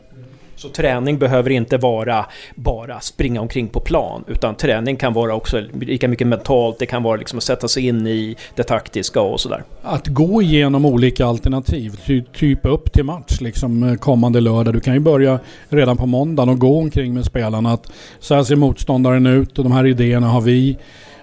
Så 0.63 0.70
träning 0.70 1.17
behöver 1.17 1.50
inte 1.50 1.77
vara 1.77 2.25
bara 2.55 3.00
springa 3.00 3.41
omkring 3.41 3.67
på 3.67 3.79
plan, 3.79 4.24
utan 4.27 4.55
träning 4.55 4.96
kan 4.96 5.13
vara 5.13 5.36
också 5.36 5.62
lika 5.82 6.08
mycket 6.08 6.27
mentalt, 6.27 6.79
det 6.79 6.86
kan 6.86 7.03
vara 7.03 7.15
liksom 7.15 7.38
att 7.38 7.43
sätta 7.43 7.67
sig 7.67 7.88
in 7.88 8.08
i 8.08 8.36
det 8.55 8.63
taktiska 8.63 9.22
och 9.22 9.39
sådär. 9.39 9.63
Att 9.82 10.08
gå 10.08 10.41
igenom 10.41 10.86
olika 10.86 11.25
alternativ, 11.25 12.00
ty, 12.05 12.24
typ 12.34 12.65
upp 12.65 12.93
till 12.93 13.03
match 13.03 13.41
liksom 13.41 13.84
eh, 13.84 13.96
kommande 13.96 14.41
lördag. 14.41 14.74
Du 14.74 14.79
kan 14.79 14.93
ju 14.93 15.00
börja 15.00 15.39
redan 15.70 15.98
på 15.98 16.05
måndagen 16.05 16.50
och 16.50 16.60
gå 16.60 16.79
omkring 16.79 17.13
med 17.13 17.25
spelarna 17.25 17.72
att 17.74 17.91
så 18.20 18.36
här 18.36 18.43
ser 18.43 18.55
motståndaren 18.55 19.27
ut 19.27 19.58
och 19.58 19.63
de 19.63 19.72
här 19.74 19.86
idéerna 19.86 20.27
har 20.27 20.41
vi 20.41 20.77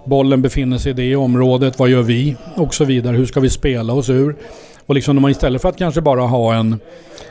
bollen 0.05 0.43
befinner 0.43 0.79
sig 0.79 0.91
i 0.91 0.95
det 0.95 1.17
området, 1.17 1.79
vad 1.79 1.89
gör 1.89 2.03
vi? 2.03 2.37
Och 2.57 2.75
så 2.75 2.85
vidare. 2.85 3.17
Hur 3.17 3.27
ska 3.27 3.41
vi 3.41 3.51
spela 3.51 3.93
oss 3.93 4.11
ur? 4.11 4.37
Och 4.87 4.95
liksom 4.95 5.29
istället 5.29 5.63
för 5.63 5.69
att 5.69 5.77
kanske 5.77 6.01
bara 6.01 6.21
ha 6.21 6.55
en, 6.55 6.81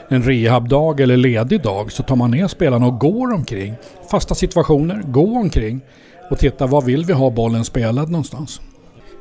en 0.09 0.23
rehabdag 0.23 0.99
eller 0.99 1.17
ledig 1.17 1.61
dag 1.61 1.91
så 1.91 2.03
tar 2.03 2.15
man 2.15 2.31
ner 2.31 2.47
spelarna 2.47 2.85
och 2.87 2.99
går 2.99 3.33
omkring. 3.33 3.75
Fasta 4.11 4.35
situationer, 4.35 5.01
gå 5.05 5.37
omkring 5.37 5.81
och 6.29 6.39
titta 6.39 6.67
var 6.67 6.81
vill 6.81 7.05
vi 7.05 7.13
ha 7.13 7.29
bollen 7.29 7.65
spelad 7.65 8.09
någonstans. 8.09 8.61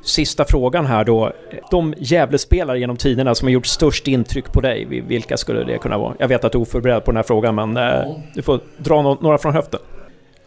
Sista 0.05 0.45
frågan 0.45 0.87
här 0.87 1.05
då. 1.05 1.33
De 1.71 1.95
Gävlespelare 1.99 2.81
genom 2.81 2.97
tiderna 2.97 3.35
som 3.35 3.47
har 3.47 3.53
gjort 3.53 3.67
störst 3.67 4.09
intryck 4.09 4.53
på 4.53 4.61
dig, 4.61 5.03
vilka 5.09 5.37
skulle 5.37 5.65
det 5.65 5.79
kunna 5.79 5.99
vara? 5.99 6.15
Jag 6.19 6.29
vet 6.29 6.45
att 6.45 6.53
du 6.53 6.59
är 6.59 6.63
oförberedd 6.63 7.05
på 7.05 7.11
den 7.11 7.17
här 7.17 7.23
frågan 7.23 7.55
men 7.55 7.77
eh, 7.77 8.17
du 8.35 8.43
får 8.43 8.61
dra 8.79 9.03
några 9.03 9.39
från 9.39 9.55
höften. 9.55 9.81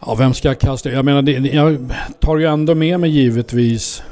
Ja, 0.06 0.14
vem 0.14 0.34
ska 0.34 0.48
jag 0.48 0.58
kasta? 0.58 0.90
Jag 0.90 1.04
menar, 1.04 1.22
det, 1.22 1.32
jag 1.32 1.92
tar 2.20 2.36
ju 2.36 2.46
ändå 2.46 2.74
med 2.74 3.00
mig 3.00 3.10
givetvis 3.10 4.02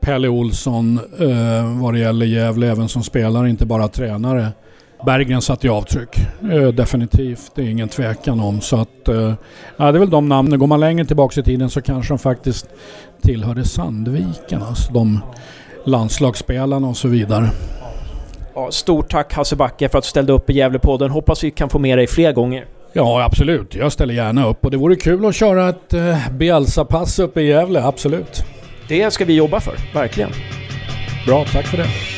Pelle 0.00 0.28
Olsson 0.28 1.00
eh, 1.18 1.82
vad 1.82 1.94
det 1.94 2.00
gäller 2.00 2.26
Gävle, 2.26 2.70
även 2.70 2.88
som 2.88 3.02
spelare, 3.02 3.50
inte 3.50 3.66
bara 3.66 3.88
tränare. 3.88 4.48
Berggren 5.04 5.42
satte 5.42 5.66
ju 5.66 5.72
avtryck. 5.72 6.16
Eh, 6.52 6.68
definitivt, 6.68 7.52
det 7.54 7.62
är 7.62 7.66
ingen 7.66 7.88
tvekan 7.88 8.40
om. 8.40 8.60
Så 8.60 8.76
att, 8.76 9.08
eh, 9.08 9.34
ja, 9.76 9.92
det 9.92 9.98
är 9.98 10.00
väl 10.00 10.10
de 10.10 10.28
namnen. 10.28 10.58
Går 10.58 10.66
man 10.66 10.80
längre 10.80 11.04
tillbaka 11.04 11.40
i 11.40 11.42
tiden 11.42 11.70
så 11.70 11.82
kanske 11.82 12.12
de 12.12 12.18
faktiskt 12.18 12.66
tillhörde 13.22 13.64
Sandviken. 13.64 14.62
Alltså 14.62 14.92
de 14.92 15.20
landslagsspelarna 15.84 16.88
och 16.88 16.96
så 16.96 17.08
vidare. 17.08 17.50
Ja, 18.54 18.70
stort 18.70 19.10
tack 19.10 19.32
Hasse 19.32 19.56
Backe 19.56 19.88
för 19.88 19.98
att 19.98 20.04
du 20.04 20.08
ställde 20.08 20.32
upp 20.32 20.50
i 20.50 20.52
Gävlepodden. 20.52 21.10
Hoppas 21.10 21.44
vi 21.44 21.50
kan 21.50 21.68
få 21.68 21.78
med 21.78 21.98
dig 21.98 22.06
fler 22.06 22.32
gånger. 22.32 22.64
Ja, 22.92 23.24
absolut. 23.24 23.74
Jag 23.74 23.92
ställer 23.92 24.14
gärna 24.14 24.46
upp 24.46 24.64
och 24.64 24.70
det 24.70 24.76
vore 24.76 24.96
kul 24.96 25.26
att 25.26 25.34
köra 25.34 25.68
ett 25.68 25.94
eh, 25.94 26.30
Bielsa-pass 26.32 27.18
uppe 27.18 27.40
i 27.40 27.46
Gävle, 27.46 27.82
absolut. 27.84 28.44
Det 28.88 29.10
ska 29.10 29.24
vi 29.24 29.34
jobba 29.34 29.60
för, 29.60 29.74
verkligen. 29.94 30.30
Bra, 31.26 31.44
tack 31.44 31.66
för 31.66 31.76
det. 31.76 32.15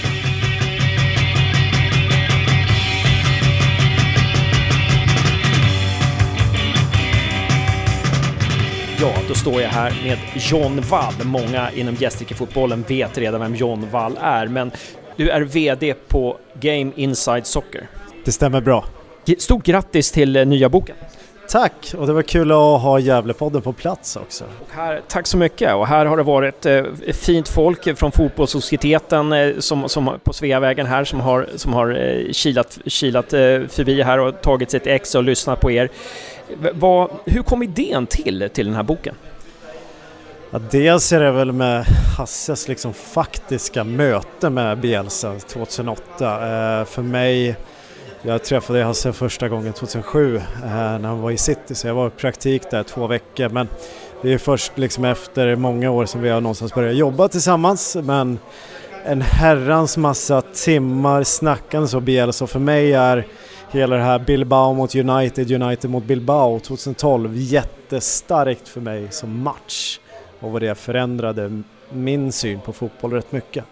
Ja, 9.00 9.14
då 9.28 9.34
står 9.34 9.60
jag 9.62 9.68
här 9.68 10.00
med 10.04 10.18
John 10.34 10.80
Wall. 10.80 11.14
Många 11.24 11.70
inom 11.70 11.94
Gästrikefotbollen 11.94 12.84
vet 12.88 13.18
redan 13.18 13.40
vem 13.40 13.54
John 13.54 13.88
Wall 13.90 14.18
är, 14.20 14.46
men 14.46 14.70
du 15.16 15.30
är 15.30 15.40
VD 15.40 15.94
på 16.08 16.36
Game 16.60 16.92
Inside 16.96 17.46
Soccer. 17.46 17.88
Det 18.24 18.32
stämmer 18.32 18.60
bra. 18.60 18.84
Stort 19.38 19.64
grattis 19.64 20.12
till 20.12 20.36
eh, 20.36 20.46
nya 20.46 20.68
boken! 20.68 20.96
Tack! 21.48 21.94
Och 21.98 22.06
det 22.06 22.12
var 22.12 22.22
kul 22.22 22.50
att 22.50 22.56
ha 22.56 22.98
Gävlepodden 22.98 23.62
på 23.62 23.72
plats 23.72 24.16
också. 24.16 24.44
Här, 24.70 25.00
tack 25.08 25.26
så 25.26 25.36
mycket! 25.36 25.74
Och 25.74 25.86
här 25.86 26.06
har 26.06 26.16
det 26.16 26.22
varit 26.22 26.66
eh, 26.66 26.84
fint 27.12 27.48
folk 27.48 27.98
från 27.98 28.12
Fotbollssocieteten 28.12 29.32
eh, 29.32 29.58
som, 29.58 29.88
som, 29.88 30.18
på 30.24 30.32
Sveavägen 30.32 30.86
här 30.86 31.04
som 31.04 31.20
har, 31.20 31.48
som 31.56 31.72
har 31.72 31.90
eh, 31.90 32.32
kilat, 32.32 32.78
kilat 32.86 33.32
eh, 33.32 33.40
förbi 33.68 34.02
här 34.02 34.18
och 34.18 34.42
tagit 34.42 34.70
sitt 34.70 34.86
ex 34.86 35.14
och 35.14 35.22
lyssnat 35.22 35.60
på 35.60 35.70
er. 35.70 35.90
Vad, 36.72 37.10
hur 37.24 37.42
kom 37.42 37.62
idén 37.62 38.06
till, 38.06 38.50
till 38.52 38.66
den 38.66 38.74
här 38.74 38.82
boken? 38.82 39.14
Ja, 40.50 40.60
dels 40.70 41.12
är 41.12 41.20
det 41.20 41.30
väl 41.30 41.52
med 41.52 41.84
Hasses 42.18 42.68
liksom 42.68 42.94
faktiska 42.94 43.84
möte 43.84 44.50
med 44.50 44.78
Bielsa 44.78 45.38
2008. 45.38 46.32
Eh, 46.80 46.84
för 46.84 47.02
mig 47.02 47.56
jag 48.22 48.44
träffade 48.44 48.84
Hasse 48.84 49.12
första 49.12 49.48
gången 49.48 49.72
2007 49.72 50.36
eh, 50.36 50.42
när 50.64 51.08
han 51.08 51.20
var 51.20 51.30
i 51.30 51.36
city 51.36 51.74
så 51.74 51.86
jag 51.86 51.94
var 51.94 52.06
i 52.06 52.10
praktik 52.10 52.70
där 52.70 52.82
två 52.82 53.06
veckor 53.06 53.48
men 53.48 53.68
det 54.22 54.32
är 54.32 54.38
först 54.38 54.78
liksom 54.78 55.04
efter 55.04 55.56
många 55.56 55.90
år 55.90 56.06
som 56.06 56.20
vi 56.22 56.28
har 56.28 56.40
någonstans 56.40 56.74
börjat 56.74 56.96
jobba 56.96 57.28
tillsammans 57.28 57.96
men 58.02 58.38
en 59.04 59.22
herrans 59.22 59.96
massa 59.96 60.42
timmar 60.42 61.22
snackande 61.22 61.88
så 61.88 62.00
Bielsa 62.00 62.46
för 62.46 62.58
mig 62.58 62.92
är 62.92 63.26
hela 63.70 63.96
det 63.96 64.02
här 64.02 64.18
Bilbao 64.18 64.74
mot 64.74 64.94
United, 64.94 65.62
United 65.62 65.90
mot 65.90 66.04
Bilbao 66.04 66.58
2012 66.58 67.30
jättestarkt 67.34 68.68
för 68.68 68.80
mig 68.80 69.06
som 69.10 69.42
match 69.42 69.98
och 70.40 70.52
vad 70.52 70.62
det 70.62 70.74
förändrade 70.74 71.62
min 71.90 72.32
syn 72.32 72.60
på 72.60 72.72
fotboll 72.72 73.12
rätt 73.12 73.32
mycket. 73.32 73.64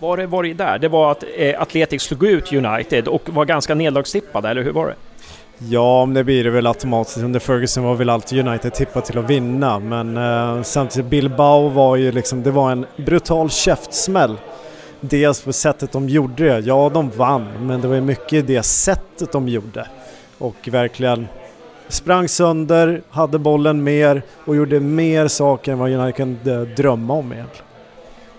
Var 0.00 0.16
det, 0.16 0.26
var 0.26 0.42
det 0.42 0.54
där? 0.54 0.78
Det 0.78 0.88
var 0.88 1.12
att 1.12 1.24
eh, 1.36 1.62
Atletic 1.62 2.02
slog 2.02 2.26
ut 2.26 2.52
United 2.52 3.08
och 3.08 3.28
var 3.28 3.44
ganska 3.44 3.74
nedlagstippade, 3.74 4.48
eller 4.48 4.62
hur 4.62 4.72
var 4.72 4.86
det? 4.86 4.94
Ja, 5.58 6.08
det 6.14 6.24
blir 6.24 6.44
det 6.44 6.50
väl 6.50 6.66
automatiskt. 6.66 7.18
Under 7.18 7.40
Ferguson 7.40 7.84
var 7.84 7.94
väl 7.94 8.10
alltid 8.10 8.48
United 8.48 8.74
tippat 8.74 9.04
till 9.04 9.18
att 9.18 9.30
vinna, 9.30 9.78
men 9.78 10.16
eh, 10.16 10.62
samtidigt 10.62 11.10
Bilbao 11.10 11.68
var 11.68 11.96
ju 11.96 12.12
liksom, 12.12 12.42
det 12.42 12.50
var 12.50 12.72
en 12.72 12.86
brutal 12.96 13.50
käftsmäll. 13.50 14.36
Dels 15.00 15.42
på 15.42 15.52
sättet 15.52 15.92
de 15.92 16.08
gjorde 16.08 16.44
det. 16.44 16.58
Ja, 16.58 16.90
de 16.94 17.10
vann, 17.10 17.46
men 17.60 17.80
det 17.80 17.88
var 17.88 17.94
ju 17.94 18.00
mycket 18.00 18.32
i 18.32 18.42
det 18.42 18.62
sättet 18.62 19.32
de 19.32 19.48
gjorde. 19.48 19.86
Och 20.38 20.68
verkligen 20.70 21.28
sprang 21.88 22.28
sönder, 22.28 23.02
hade 23.10 23.38
bollen 23.38 23.84
mer 23.84 24.22
och 24.44 24.56
gjorde 24.56 24.80
mer 24.80 25.28
saker 25.28 25.72
än 25.72 25.78
vad 25.78 25.92
United 25.92 26.16
kunde 26.16 26.64
drömma 26.64 27.14
om 27.14 27.32
egentligen. 27.32 27.64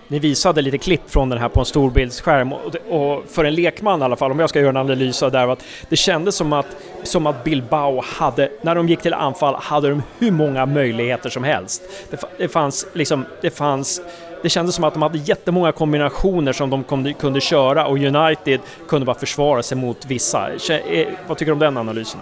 Ni 0.08 0.18
visade 0.18 0.62
lite 0.62 0.78
klipp 0.78 1.10
från 1.10 1.28
den 1.28 1.38
här 1.38 1.48
på 1.48 1.60
en 1.60 1.66
storbildsskärm 1.66 2.52
och, 2.52 2.76
och 2.90 3.24
för 3.28 3.44
en 3.44 3.54
lekman 3.54 4.00
i 4.00 4.04
alla 4.04 4.16
fall, 4.16 4.30
om 4.30 4.38
jag 4.38 4.50
ska 4.50 4.60
göra 4.60 4.70
en 4.70 4.76
analys 4.76 5.22
av 5.22 5.32
det 5.32 5.38
här, 5.38 5.48
att 5.48 5.64
det 5.88 5.96
kändes 5.96 6.34
som 6.36 6.52
att, 6.52 6.66
som 7.02 7.26
att 7.26 7.44
Bilbao 7.44 8.02
hade, 8.06 8.50
när 8.62 8.74
de 8.74 8.88
gick 8.88 9.00
till 9.00 9.14
anfall, 9.14 9.54
hade 9.54 9.88
de 9.88 10.02
hur 10.18 10.30
många 10.30 10.66
möjligheter 10.66 11.30
som 11.30 11.44
helst. 11.44 11.82
Det, 12.10 12.20
det 12.38 12.48
fanns 12.48 12.86
liksom, 12.92 13.24
det 13.40 13.50
fanns 13.50 14.02
det 14.42 14.48
kändes 14.48 14.74
som 14.74 14.84
att 14.84 14.94
de 14.94 15.02
hade 15.02 15.18
jättemånga 15.18 15.72
kombinationer 15.72 16.52
som 16.52 16.70
de 16.70 17.14
kunde 17.14 17.40
köra 17.40 17.86
och 17.86 17.98
United 17.98 18.60
kunde 18.88 19.06
bara 19.06 19.18
försvara 19.18 19.62
sig 19.62 19.78
mot 19.78 20.06
vissa. 20.06 20.50
Eh, 20.50 21.06
vad 21.26 21.38
tycker 21.38 21.50
du 21.50 21.52
om 21.52 21.58
den 21.58 21.76
analysen? 21.76 22.20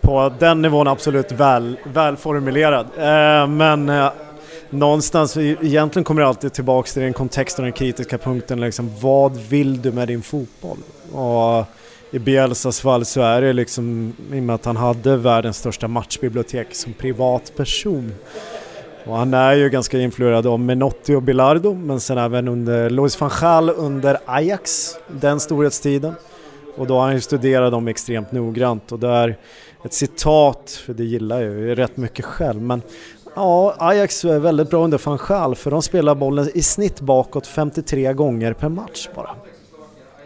På 0.00 0.32
den 0.38 0.62
nivån 0.62 0.88
absolut 0.88 1.32
väl, 1.32 1.76
välformulerad. 1.84 2.86
Eh, 2.96 3.46
men 3.48 3.88
eh, 3.88 4.10
någonstans, 4.70 5.36
egentligen 5.36 6.04
kommer 6.04 6.22
det 6.22 6.28
alltid 6.28 6.52
tillbaks 6.52 6.92
till 6.92 7.02
den 7.02 7.12
kontexten 7.12 7.64
och 7.64 7.66
den 7.66 7.72
kritiska 7.72 8.18
punkten. 8.18 8.60
Liksom, 8.60 8.92
vad 9.00 9.36
vill 9.36 9.82
du 9.82 9.92
med 9.92 10.08
din 10.08 10.22
fotboll? 10.22 10.78
Och 11.12 11.64
i 12.10 12.18
Bielsas 12.18 12.80
fall 12.80 13.04
så 13.04 13.20
är 13.20 13.42
det 13.42 13.52
liksom, 13.52 14.12
i 14.32 14.38
och 14.38 14.42
med 14.42 14.54
att 14.54 14.64
han 14.64 14.76
hade 14.76 15.16
världens 15.16 15.56
största 15.56 15.88
matchbibliotek 15.88 16.74
som 16.74 16.92
privatperson. 16.92 18.12
Och 19.06 19.16
han 19.16 19.34
är 19.34 19.52
ju 19.52 19.70
ganska 19.70 19.98
influerad 19.98 20.46
av 20.46 20.60
Menotti 20.60 21.14
och 21.14 21.22
Bilardo, 21.22 21.74
men 21.74 22.00
sen 22.00 22.18
även 22.18 22.48
under 22.48 22.90
Louis 22.90 23.20
van 23.20 23.30
Gaal 23.40 23.70
under 23.70 24.18
Ajax, 24.26 24.94
den 25.08 25.40
storhetstiden. 25.40 26.14
Och 26.76 26.86
då 26.86 26.94
har 26.94 27.02
han 27.02 27.14
ju 27.14 27.20
studerat 27.20 27.72
dem 27.72 27.88
extremt 27.88 28.32
noggrant 28.32 28.92
och 28.92 28.98
där, 28.98 29.36
ett 29.84 29.92
citat, 29.92 30.70
för 30.70 30.94
det 30.94 31.04
gillar 31.04 31.40
jag 31.40 31.52
ju 31.52 31.74
rätt 31.74 31.96
mycket 31.96 32.24
själv, 32.24 32.62
men 32.62 32.82
ja, 33.34 33.74
Ajax 33.78 34.24
är 34.24 34.38
väldigt 34.38 34.70
bra 34.70 34.84
under 34.84 35.00
van 35.04 35.18
Gaal 35.28 35.54
för 35.54 35.70
de 35.70 35.82
spelar 35.82 36.14
bollen 36.14 36.50
i 36.54 36.62
snitt 36.62 37.00
bakåt 37.00 37.46
53 37.46 38.12
gånger 38.12 38.52
per 38.52 38.68
match 38.68 39.08
bara. 39.14 39.30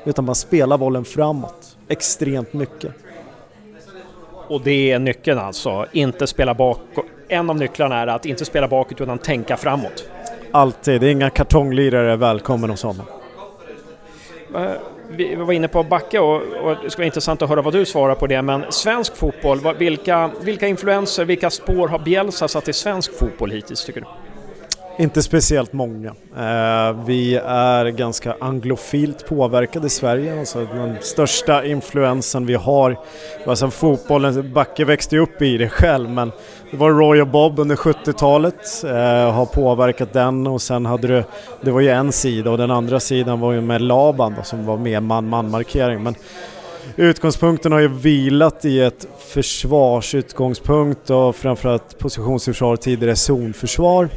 Utan 0.04 0.24
man 0.24 0.34
spelar 0.34 0.78
bollen 0.78 1.04
framåt 1.04 1.76
extremt 1.88 2.52
mycket. 2.52 2.92
Och 4.50 4.60
det 4.60 4.90
är 4.92 4.98
nyckeln 4.98 5.38
alltså, 5.38 5.86
inte 5.92 6.26
spela 6.26 6.54
bakåt. 6.54 7.04
En 7.28 7.50
av 7.50 7.56
nycklarna 7.56 7.96
är 7.96 8.06
att 8.06 8.26
inte 8.26 8.44
spela 8.44 8.68
bakåt 8.68 9.00
utan 9.00 9.18
tänka 9.18 9.56
framåt. 9.56 10.08
Alltid, 10.50 11.00
det 11.00 11.06
är 11.06 11.10
inga 11.10 11.30
kartonglirare 11.30 12.16
välkommen 12.16 12.70
hos 12.70 12.82
honom. 12.82 13.06
Eh, 14.54 14.70
vi 15.08 15.34
var 15.34 15.52
inne 15.52 15.68
på 15.68 15.82
Backe 15.82 16.18
och, 16.18 16.34
och, 16.36 16.76
det 16.82 16.90
skulle 16.90 17.02
vara 17.02 17.06
intressant 17.06 17.42
att 17.42 17.48
höra 17.48 17.62
vad 17.62 17.72
du 17.72 17.84
svarar 17.84 18.14
på 18.14 18.26
det, 18.26 18.42
men 18.42 18.64
svensk 18.70 19.16
fotboll, 19.16 19.74
vilka, 19.78 20.30
vilka 20.40 20.66
influenser, 20.66 21.24
vilka 21.24 21.50
spår 21.50 21.88
har 21.88 21.98
Bielsa 21.98 22.48
satt 22.48 22.68
i 22.68 22.72
svensk 22.72 23.18
fotboll 23.18 23.50
hittills 23.50 23.84
tycker 23.84 24.00
du? 24.00 24.06
Inte 25.00 25.22
speciellt 25.22 25.72
många. 25.72 26.08
Eh, 26.36 27.04
vi 27.06 27.36
är 27.44 27.86
ganska 27.86 28.36
anglofilt 28.40 29.26
påverkade 29.28 29.86
i 29.86 29.90
Sverige. 29.90 30.38
Alltså 30.38 30.66
den 30.74 30.96
största 31.00 31.64
influensen 31.64 32.46
vi 32.46 32.54
har, 32.54 32.96
alltså 33.46 33.70
fotbollen, 33.70 34.52
Backe 34.52 34.84
växte 34.84 35.16
ju 35.16 35.22
upp 35.22 35.42
i 35.42 35.56
det 35.58 35.68
själv 35.68 36.10
men 36.10 36.32
det 36.70 36.76
var 36.76 36.90
Roy 36.90 37.20
och 37.20 37.26
Bob 37.26 37.58
under 37.58 37.76
70-talet, 37.76 38.84
eh, 38.84 39.32
har 39.32 39.46
påverkat 39.46 40.12
den 40.12 40.46
och 40.46 40.62
sen 40.62 40.86
hade 40.86 41.08
du, 41.08 41.24
det 41.60 41.70
var 41.70 41.80
ju 41.80 41.88
en 41.88 42.12
sida 42.12 42.50
och 42.50 42.58
den 42.58 42.70
andra 42.70 43.00
sidan 43.00 43.40
var 43.40 43.52
ju 43.52 43.60
med 43.60 43.82
Laban 43.82 44.34
då, 44.36 44.42
som 44.42 44.66
var 44.66 44.76
mer 44.76 45.00
man-man 45.00 45.50
markering. 45.50 46.02
Men 46.02 46.14
utgångspunkten 46.96 47.72
har 47.72 47.80
ju 47.80 47.88
vilat 47.88 48.64
i 48.64 48.80
ett 48.80 49.06
försvarsutgångspunkt 49.18 51.10
och 51.10 51.36
framförallt 51.36 51.98
positionsförsvar, 51.98 52.76
tidigare 52.76 53.16
zonförsvar. 53.16 54.08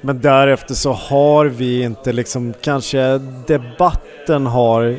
Men 0.00 0.20
därefter 0.20 0.74
så 0.74 0.92
har 0.92 1.46
vi 1.46 1.82
inte 1.82 2.12
liksom, 2.12 2.54
kanske 2.60 3.18
debatten 3.46 4.46
har, 4.46 4.98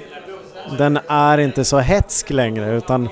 den 0.77 0.99
är 1.07 1.37
inte 1.37 1.63
så 1.63 1.77
hetsk 1.79 2.29
längre 2.29 2.75
utan 2.75 3.09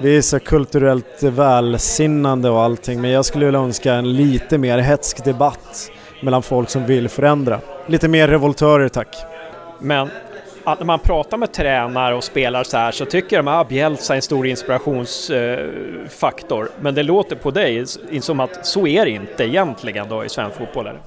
vi 0.00 0.16
är 0.16 0.22
så 0.22 0.40
kulturellt 0.40 1.22
välsinnande 1.22 2.50
och 2.50 2.62
allting 2.62 3.00
men 3.00 3.10
jag 3.10 3.24
skulle 3.24 3.44
vilja 3.44 3.60
önska 3.60 3.94
en 3.94 4.12
lite 4.12 4.58
mer 4.58 4.78
hetsk 4.78 5.24
debatt 5.24 5.90
mellan 6.22 6.42
folk 6.42 6.70
som 6.70 6.86
vill 6.86 7.08
förändra. 7.08 7.60
Lite 7.86 8.08
mer 8.08 8.28
revoltörer 8.28 8.88
tack. 8.88 9.16
Men 9.80 10.08
att 10.66 10.78
när 10.78 10.86
man 10.86 10.98
pratar 10.98 11.36
med 11.36 11.52
tränare 11.52 12.14
och 12.14 12.24
spelare 12.24 12.64
så 12.64 12.76
här 12.76 12.92
så 12.92 13.04
tycker 13.04 13.36
de 13.36 13.48
att 13.48 13.68
Bielsa 13.68 14.14
är 14.14 14.16
en 14.16 14.22
stor 14.22 14.46
inspirationsfaktor. 14.46 16.64
Eh, 16.64 16.70
men 16.80 16.94
det 16.94 17.02
låter 17.02 17.36
på 17.36 17.50
dig 17.50 17.84
som 18.20 18.40
att 18.40 18.66
så 18.66 18.86
är 18.86 19.04
det 19.04 19.10
inte 19.10 19.44
egentligen 19.44 20.08
då 20.08 20.24
i 20.24 20.28
svensk 20.28 20.58
fotboll. 20.58 20.86
Eller? 20.86 21.00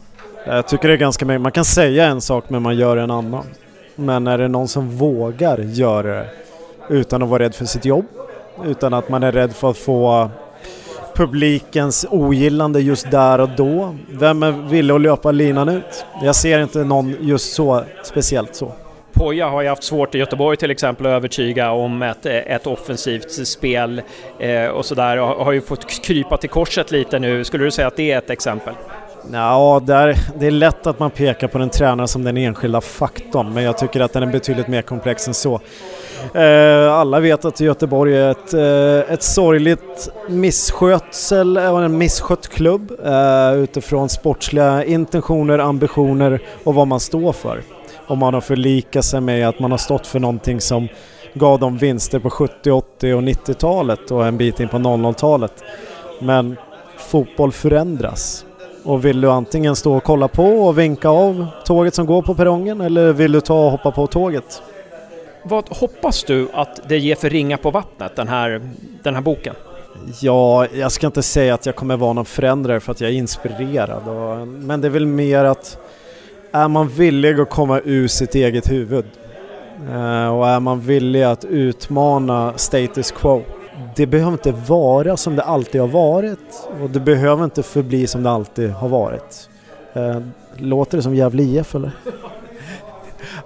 Jag 0.45 0.67
tycker 0.67 0.87
det 0.87 0.93
är 0.93 0.97
ganska 0.97 1.25
mycket. 1.25 1.41
Man 1.41 1.51
kan 1.51 1.65
säga 1.65 2.05
en 2.05 2.21
sak 2.21 2.43
men 2.47 2.61
man 2.61 2.77
gör 2.77 2.97
en 2.97 3.11
annan. 3.11 3.45
Men 3.95 4.27
är 4.27 4.37
det 4.37 4.47
någon 4.47 4.67
som 4.67 4.89
vågar 4.89 5.57
göra 5.57 6.15
det 6.15 6.29
utan 6.89 7.23
att 7.23 7.29
vara 7.29 7.43
rädd 7.43 7.55
för 7.55 7.65
sitt 7.65 7.85
jobb, 7.85 8.05
utan 8.65 8.93
att 8.93 9.09
man 9.09 9.23
är 9.23 9.31
rädd 9.31 9.53
för 9.53 9.69
att 9.69 9.77
få 9.77 10.29
publikens 11.15 12.05
ogillande 12.09 12.81
just 12.81 13.11
där 13.11 13.39
och 13.39 13.49
då. 13.57 13.95
Vem 14.09 14.43
är 14.43 14.51
villig 14.51 14.93
att 14.93 15.01
löpa 15.01 15.31
linan 15.31 15.69
ut? 15.69 16.05
Jag 16.23 16.35
ser 16.35 16.59
inte 16.59 16.83
någon 16.83 17.15
just 17.19 17.53
så, 17.53 17.83
speciellt 18.03 18.55
så. 18.55 18.71
Poja 19.19 19.47
har 19.49 19.61
ju 19.61 19.67
haft 19.67 19.83
svårt 19.83 20.15
i 20.15 20.17
Göteborg 20.17 20.57
till 20.57 20.71
exempel 20.71 21.05
att 21.05 21.09
övertyga 21.09 21.71
om 21.71 22.01
ett, 22.01 22.25
ett 22.25 22.67
offensivt 22.67 23.47
spel 23.47 24.01
eh, 24.39 24.65
och 24.65 24.85
sådär 24.85 25.17
och 25.17 25.45
har 25.45 25.51
ju 25.51 25.61
fått 25.61 26.03
krypa 26.03 26.37
till 26.37 26.49
korset 26.49 26.91
lite 26.91 27.19
nu. 27.19 27.43
Skulle 27.43 27.63
du 27.63 27.71
säga 27.71 27.87
att 27.87 27.95
det 27.95 28.11
är 28.11 28.17
ett 28.17 28.29
exempel? 28.29 28.73
Ja, 29.31 29.81
det 29.85 29.93
är, 29.93 30.15
det 30.39 30.47
är 30.47 30.51
lätt 30.51 30.87
att 30.87 30.99
man 30.99 31.11
pekar 31.11 31.47
på 31.47 31.57
den 31.57 31.69
tränaren 31.69 32.07
som 32.07 32.23
den 32.23 32.37
enskilda 32.37 32.81
faktorn, 32.81 33.53
men 33.53 33.63
jag 33.63 33.77
tycker 33.77 33.99
att 33.99 34.13
den 34.13 34.23
är 34.23 34.27
betydligt 34.27 34.67
mer 34.67 34.81
komplex 34.81 35.27
än 35.27 35.33
så. 35.33 35.61
Eh, 36.33 36.93
alla 36.93 37.19
vet 37.19 37.45
att 37.45 37.59
Göteborg 37.59 38.17
är 38.17 38.31
ett, 38.31 38.53
eh, 38.53 39.13
ett 39.13 39.23
sorgligt 39.23 40.09
misskötsel 40.29 41.57
eh, 41.57 41.75
en 41.75 41.97
misskött 41.97 42.47
klubb 42.47 42.91
eh, 43.05 43.53
utifrån 43.53 44.09
sportsliga 44.09 44.83
intentioner, 44.83 45.59
ambitioner 45.59 46.41
och 46.63 46.75
vad 46.75 46.87
man 46.87 46.99
står 46.99 47.33
för. 47.33 47.61
Och 48.09 48.17
man 48.17 48.33
har 48.33 48.41
förlikat 48.41 49.05
sig 49.05 49.21
med 49.21 49.49
att 49.49 49.59
man 49.59 49.71
har 49.71 49.77
stått 49.77 50.07
för 50.07 50.19
någonting 50.19 50.61
som 50.61 50.87
gav 51.33 51.59
dem 51.59 51.77
vinster 51.77 52.19
på 52.19 52.29
70, 52.29 52.71
80 52.71 53.13
och 53.13 53.21
90-talet 53.21 54.11
och 54.11 54.27
en 54.27 54.37
bit 54.37 54.59
in 54.59 54.67
på 54.67 54.77
00-talet. 54.77 55.63
Men 56.19 56.57
fotboll 56.97 57.51
förändras. 57.51 58.45
Och 58.83 59.05
vill 59.05 59.21
du 59.21 59.31
antingen 59.31 59.75
stå 59.75 59.97
och 59.97 60.03
kolla 60.03 60.27
på 60.27 60.45
och 60.45 60.79
vinka 60.79 61.09
av 61.09 61.47
tåget 61.65 61.95
som 61.95 62.05
går 62.05 62.21
på 62.21 62.35
perrongen 62.35 62.81
eller 62.81 63.13
vill 63.13 63.31
du 63.31 63.41
ta 63.41 63.65
och 63.65 63.71
hoppa 63.71 63.91
på 63.91 64.07
tåget? 64.07 64.61
Vad 65.43 65.69
hoppas 65.69 66.23
du 66.23 66.47
att 66.53 66.89
det 66.89 66.97
ger 66.97 67.15
för 67.15 67.29
ringa 67.29 67.57
på 67.57 67.71
vattnet, 67.71 68.15
den 68.15 68.27
här, 68.27 68.61
den 69.03 69.15
här 69.15 69.21
boken? 69.21 69.55
Ja, 70.21 70.67
jag 70.73 70.91
ska 70.91 71.07
inte 71.07 71.23
säga 71.23 71.53
att 71.53 71.65
jag 71.65 71.75
kommer 71.75 71.97
vara 71.97 72.13
någon 72.13 72.25
förändrare 72.25 72.79
för 72.79 72.91
att 72.91 73.01
jag 73.01 73.09
är 73.09 73.13
inspirerad. 73.13 74.07
Och, 74.07 74.47
men 74.47 74.81
det 74.81 74.87
är 74.87 74.89
väl 74.89 75.05
mer 75.05 75.43
att 75.43 75.77
är 76.51 76.67
man 76.67 76.87
villig 76.87 77.39
att 77.39 77.49
komma 77.49 77.81
ur 77.83 78.07
sitt 78.07 78.35
eget 78.35 78.71
huvud 78.71 79.05
eh, 79.89 80.27
och 80.27 80.47
är 80.47 80.59
man 80.59 80.79
villig 80.79 81.23
att 81.23 81.45
utmana 81.45 82.53
status 82.55 83.11
quo. 83.11 83.43
Det 83.95 84.07
behöver 84.07 84.31
inte 84.31 84.51
vara 84.51 85.17
som 85.17 85.35
det 85.35 85.43
alltid 85.43 85.81
har 85.81 85.87
varit 85.87 86.69
och 86.81 86.89
det 86.89 86.99
behöver 86.99 87.43
inte 87.43 87.63
förbli 87.63 88.07
som 88.07 88.23
det 88.23 88.29
alltid 88.29 88.69
har 88.69 88.89
varit. 88.89 89.49
Eh, 89.93 90.21
låter 90.57 90.97
det 90.97 91.03
som 91.03 91.15
Gävle 91.15 91.43
IF 91.43 91.75
eller? 91.75 91.91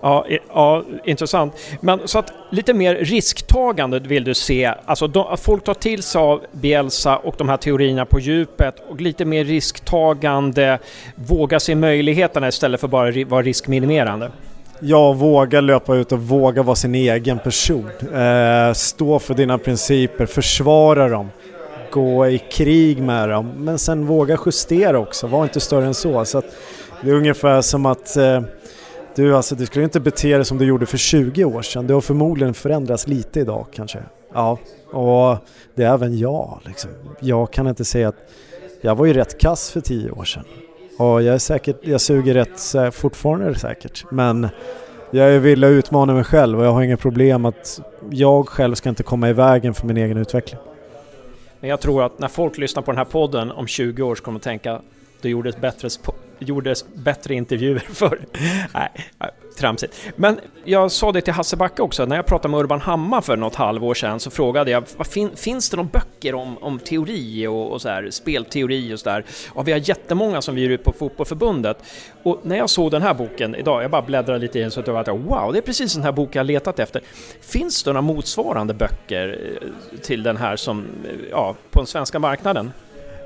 Ja, 0.04 0.26
ja, 0.54 0.84
intressant. 1.04 1.54
Men 1.82 2.08
så 2.08 2.20
att 2.20 2.34
lite 2.50 2.74
mer 2.74 2.96
risktagande 2.96 4.00
vill 4.00 4.24
du 4.24 4.34
se, 4.34 4.74
alltså 4.86 5.08
de, 5.08 5.28
att 5.28 5.40
folk 5.40 5.64
tar 5.64 5.74
till 5.74 6.04
sig 6.04 6.22
av 6.22 6.42
Bielsa 6.52 7.18
och 7.18 7.36
de 7.38 7.50
här 7.50 7.58
teorierna 7.58 8.06
på 8.06 8.20
djupet 8.20 8.76
och 8.90 9.02
lite 9.02 9.26
mer 9.26 9.44
risktagande, 9.44 10.80
våga 11.16 11.60
se 11.60 11.76
möjligheterna 11.76 12.48
istället 12.48 12.82
för 12.82 12.88
bara 12.88 13.26
vara 13.26 13.42
riskminimerande. 13.42 14.32
Ja, 14.80 15.14
våga 15.14 15.62
löpa 15.62 15.96
ut 15.96 16.12
och 16.12 16.20
våga 16.20 16.64
vara 16.64 16.76
sin 16.76 16.96
egen 16.96 17.40
person. 17.40 17.90
Eh, 18.14 18.74
stå 18.74 19.20
för 19.20 19.34
dina 19.34 19.58
principer, 19.58 20.26
försvara 20.26 21.10
dem, 21.10 21.30
gå 21.92 22.28
i 22.28 22.40
krig 22.40 23.02
med 23.02 23.30
dem, 23.30 23.52
men 23.58 23.80
sen 23.80 24.06
våga 24.06 24.38
justera 24.46 25.00
också, 25.00 25.28
var 25.28 25.44
inte 25.44 25.60
större 25.60 25.86
än 25.86 25.94
så. 25.94 26.26
så 26.26 26.42
det 27.02 27.10
är 27.10 27.14
ungefär 27.14 27.62
som 27.62 27.86
att 27.86 28.18
eh, 28.18 28.42
du, 29.16 29.36
alltså, 29.36 29.56
du 29.56 29.66
skulle 29.66 29.84
inte 29.84 30.00
bete 30.00 30.36
dig 30.36 30.46
som 30.46 30.58
du 30.58 30.66
gjorde 30.66 30.86
för 30.86 30.98
20 30.98 31.46
år 31.46 31.62
sedan. 31.62 31.88
Du 31.88 31.94
har 31.94 32.02
förmodligen 32.02 32.54
förändrats 32.54 33.08
lite 33.08 33.40
idag 33.40 33.66
kanske. 33.74 34.00
Ja, 34.34 34.60
och 34.92 35.38
det 35.76 35.84
är 35.84 35.94
även 35.94 36.18
jag. 36.18 36.60
Liksom. 36.66 36.92
Jag 37.20 37.54
kan 37.54 37.68
inte 37.68 37.86
säga 37.86 38.08
att 38.08 38.32
jag 38.82 38.96
var 38.96 39.06
ju 39.06 39.14
rätt 39.14 39.40
kass 39.40 39.72
för 39.72 39.82
10 39.82 40.12
år 40.12 40.24
sedan. 40.24 40.46
Och 40.98 41.24
jag 41.24 41.36
är 41.36 41.38
säkert, 41.38 41.78
jag 41.82 42.02
suger 42.02 42.34
rätt 42.34 42.96
fortfarande 42.96 43.60
säkert. 43.60 44.06
Men 44.12 44.48
jag 45.12 45.30
är 45.30 45.40
villig 45.40 45.68
att 45.68 45.72
utmana 45.72 46.14
mig 46.14 46.24
själv 46.24 46.60
och 46.60 46.66
jag 46.66 46.72
har 46.72 46.82
inga 46.82 46.98
problem 46.98 47.46
att 47.46 47.82
jag 48.10 48.50
själv 48.50 48.76
ska 48.76 48.90
inte 48.90 49.04
komma 49.04 49.30
i 49.30 49.34
vägen 49.34 49.74
för 49.74 49.88
min 49.88 49.98
egen 49.98 50.18
utveckling. 50.18 50.60
Men 51.60 51.70
jag 51.70 51.80
tror 51.80 52.04
att 52.04 52.20
när 52.20 52.28
folk 52.28 52.58
lyssnar 52.58 52.84
på 52.84 52.92
den 52.92 52.98
här 52.98 53.06
podden 53.06 53.52
om 53.52 53.68
20 53.68 54.04
år 54.04 54.16
så 54.16 54.24
kommer 54.24 54.40
de 54.40 54.44
tänka 54.44 54.82
du 55.22 55.30
gjorde 55.30 55.50
ett 55.50 55.62
bättre, 55.62 55.90
gjordes 56.44 56.86
bättre 56.94 57.34
intervjuer 57.34 57.80
förr. 57.90 58.26
Nej, 58.74 58.90
tramsigt. 59.58 60.12
Men 60.16 60.40
jag 60.66 60.92
sa 60.92 61.12
det 61.12 61.22
till 61.22 61.34
Hasse 61.34 61.56
Backe 61.56 61.82
också, 61.82 62.06
när 62.06 62.16
jag 62.16 62.26
pratade 62.26 62.52
med 62.52 62.60
Urban 62.60 62.82
Hammar 62.82 63.22
för 63.22 63.38
något 63.38 63.56
halvår 63.56 63.94
sedan 63.94 64.20
så 64.20 64.32
frågade 64.32 64.72
jag 64.72 64.84
fin, 65.10 65.30
finns 65.36 65.70
det 65.70 65.78
några 65.78 65.90
böcker 65.94 66.36
om, 66.36 66.58
om 66.58 66.80
teori 66.80 67.48
och, 67.48 67.72
och 67.72 67.82
så 67.82 67.90
här, 67.90 68.10
spelteori 68.10 68.94
och 68.94 69.00
sådär? 69.00 69.26
Och 69.50 69.68
vi 69.68 69.72
har 69.72 69.80
jättemånga 69.90 70.42
som 70.42 70.56
vi 70.56 70.62
ger 70.62 70.70
ut 70.70 70.84
på 70.84 70.92
Fotbollförbundet. 70.92 71.78
Och 72.24 72.40
när 72.44 72.58
jag 72.58 72.70
såg 72.70 72.92
den 72.92 73.02
här 73.02 73.14
boken 73.14 73.56
idag, 73.56 73.84
jag 73.84 73.92
bara 73.92 74.02
bläddrade 74.02 74.40
lite 74.40 74.60
i 74.60 74.62
den 74.62 74.72
så 74.72 74.80
att 74.80 74.88
jag 74.88 74.94
var 74.94 75.18
wow, 75.18 75.54
det 75.54 75.60
är 75.60 75.62
precis 75.62 75.94
den 75.94 76.04
här 76.04 76.12
boken 76.12 76.40
jag 76.40 76.46
letat 76.46 76.80
efter. 76.80 77.02
Finns 77.42 77.84
det 77.84 77.90
några 77.90 78.02
motsvarande 78.02 78.74
böcker 78.74 79.40
eh, 79.62 80.00
till 80.00 80.24
den 80.24 80.38
här 80.38 80.56
som, 80.56 80.80
eh, 80.80 81.12
ja, 81.32 81.56
på 81.72 81.80
den 81.80 81.88
svenska 81.88 82.20
marknaden? 82.20 82.72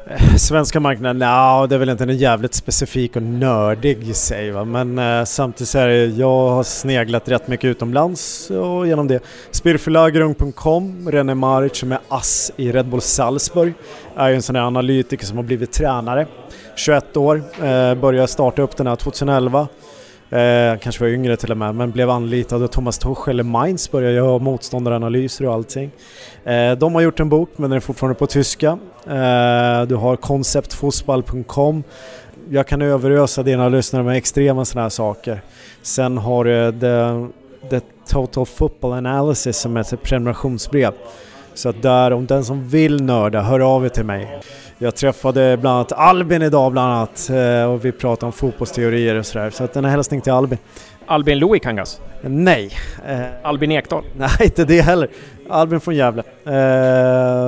Eh, 0.09 0.35
svenska 0.35 0.79
marknaden, 0.79 1.21
ja 1.21 1.67
det 1.69 1.75
är 1.75 1.79
väl 1.79 1.89
inte 1.89 2.03
en 2.03 2.17
jävligt 2.17 2.53
specifik 2.53 3.15
och 3.15 3.21
nördig 3.21 4.09
i 4.09 4.13
sig 4.13 4.51
va? 4.51 4.65
men 4.65 4.99
eh, 4.99 5.23
samtidigt 5.25 5.69
så 5.69 5.79
är 5.79 5.87
det, 5.87 6.05
jag 6.05 6.49
har 6.49 6.63
sneglat 6.63 7.29
rätt 7.29 7.47
mycket 7.47 7.65
utomlands 7.65 8.49
och 8.49 8.87
genom 8.87 9.07
det. 9.07 9.19
Spirförlagerung.com, 9.51 11.09
René 11.11 11.35
Maric 11.35 11.77
som 11.77 11.91
är 11.91 11.99
ass 12.07 12.51
i 12.57 12.71
Red 12.71 12.87
Bull 12.87 13.01
Salzburg, 13.01 13.73
är 14.15 14.29
ju 14.29 14.35
en 14.35 14.41
sån 14.41 14.53
där 14.53 14.61
analytiker 14.61 15.25
som 15.25 15.37
har 15.37 15.43
blivit 15.43 15.71
tränare. 15.71 16.27
21 16.75 17.17
år, 17.17 17.43
eh, 17.63 17.95
började 17.95 18.27
starta 18.27 18.61
upp 18.61 18.77
den 18.77 18.87
här 18.87 18.95
2011. 18.95 19.67
Eh, 20.29 20.79
kanske 20.79 21.03
var 21.03 21.09
yngre 21.09 21.37
till 21.37 21.51
och 21.51 21.57
med, 21.57 21.75
men 21.75 21.91
blev 21.91 22.09
anlitad 22.09 22.63
av 22.63 22.67
Thomas 22.67 22.97
Tuchel 22.97 23.29
eller 23.29 23.43
Mainz, 23.43 23.91
började 23.91 24.15
göra 24.15 24.39
motståndaranalyser 24.39 25.45
och 25.45 25.53
allting. 25.53 25.91
Eh, 26.43 26.71
de 26.71 26.95
har 26.95 27.01
gjort 27.01 27.19
en 27.19 27.29
bok, 27.29 27.49
men 27.55 27.69
den 27.69 27.77
är 27.77 27.81
fortfarande 27.81 28.19
på 28.19 28.27
tyska. 28.27 28.67
Eh, 29.07 29.81
du 29.87 29.95
har 29.95 30.15
konceptfotboll.com. 30.15 31.83
Jag 32.49 32.67
kan 32.67 32.81
överösa 32.81 33.43
dina 33.43 33.69
lyssnare 33.69 34.03
med 34.03 34.17
extrema 34.17 34.65
sådana 34.65 34.83
här 34.83 34.89
saker. 34.89 35.41
Sen 35.81 36.17
har 36.17 36.43
du 36.43 36.65
eh, 36.65 36.71
the, 36.71 37.27
the 37.69 37.85
Total 38.07 38.45
Football 38.45 38.93
Analysis 38.93 39.57
som 39.57 39.77
är 39.77 39.81
ett 39.81 40.03
prenumerationsbrev. 40.03 40.93
Så 41.57 41.69
att 41.69 41.81
där, 41.81 42.13
om 42.13 42.25
den 42.25 42.45
som 42.45 42.67
vill 42.67 43.03
nörda, 43.03 43.41
hör 43.41 43.59
av 43.59 43.85
er 43.85 43.89
till 43.89 44.03
mig. 44.03 44.39
Jag 44.77 44.95
träffade 44.95 45.57
bland 45.57 45.75
annat 45.75 45.91
Albin 45.91 46.41
idag 46.41 46.71
bland 46.71 46.93
annat 46.93 47.29
eh, 47.29 47.71
och 47.71 47.85
vi 47.85 47.91
pratade 47.91 48.25
om 48.25 48.31
fotbollsteorier 48.31 49.15
och 49.15 49.25
sådär. 49.25 49.49
Så 49.49 49.63
att 49.63 49.73
den 49.73 49.85
är 49.85 49.89
hälsning 49.89 50.21
till 50.21 50.31
Albin. 50.31 50.57
Albin 51.05 51.39
Louis 51.39 51.61
Kangas? 51.61 52.01
Nej. 52.21 52.71
Eh, 53.07 53.19
Albin 53.43 53.71
Ekdal? 53.71 54.03
Nej, 54.17 54.29
inte 54.41 54.65
det 54.65 54.81
heller. 54.81 55.09
Albin 55.49 55.79
från 55.79 55.95
Gävle. 55.95 56.23
Eh, 56.45 56.53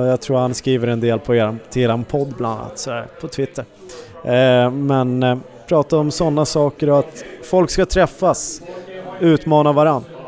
jag 0.08 0.20
tror 0.20 0.38
han 0.38 0.54
skriver 0.54 0.88
en 0.88 1.00
del 1.00 1.18
på 1.18 1.34
eran, 1.34 1.58
till 1.70 1.82
eran 1.82 2.04
podd 2.04 2.34
bland 2.38 2.60
annat, 2.60 2.78
sådär, 2.78 3.06
på 3.20 3.28
Twitter. 3.28 3.64
Eh, 4.24 4.70
men 4.70 5.40
prata 5.68 5.96
om 5.96 6.10
sådana 6.10 6.44
saker 6.44 6.90
och 6.90 6.98
att 6.98 7.24
folk 7.44 7.70
ska 7.70 7.86
träffas, 7.86 8.62
utmana 9.20 9.72
varandra. 9.72 10.19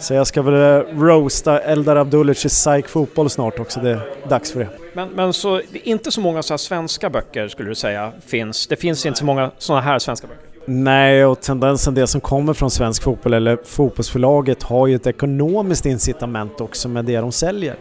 Så 0.00 0.14
jag 0.14 0.26
ska 0.26 0.42
väl 0.42 0.54
eh, 0.54 0.98
roasta 0.98 1.60
Eldar 1.60 1.96
Abdulic 1.96 2.44
i 2.44 2.48
SAIK 2.48 2.88
Fotboll 2.88 3.30
snart 3.30 3.58
också, 3.58 3.80
det 3.80 3.90
är 3.90 4.00
dags 4.28 4.52
för 4.52 4.60
det. 4.60 4.68
Men, 4.92 5.08
men 5.08 5.32
så, 5.32 5.60
inte 5.72 6.10
så 6.10 6.20
många 6.20 6.42
så 6.42 6.58
svenska 6.58 7.10
böcker 7.10 7.48
skulle 7.48 7.68
du 7.68 7.74
säga 7.74 8.12
finns? 8.26 8.66
Det 8.66 8.76
finns 8.76 9.06
inte 9.06 9.18
så 9.18 9.24
många 9.24 9.50
sådana 9.58 9.82
här 9.82 9.98
svenska 9.98 10.26
böcker? 10.26 10.49
Nej, 10.72 11.24
och 11.24 11.40
tendensen, 11.40 11.94
det 11.94 12.06
som 12.06 12.20
kommer 12.20 12.54
från 12.54 12.70
svensk 12.70 13.02
fotboll 13.02 13.34
eller 13.34 13.58
fotbollsförlaget 13.64 14.62
har 14.62 14.86
ju 14.86 14.94
ett 14.94 15.06
ekonomiskt 15.06 15.86
incitament 15.86 16.60
också 16.60 16.88
med 16.88 17.04
det 17.04 17.16
de 17.16 17.32
säljer. 17.32 17.76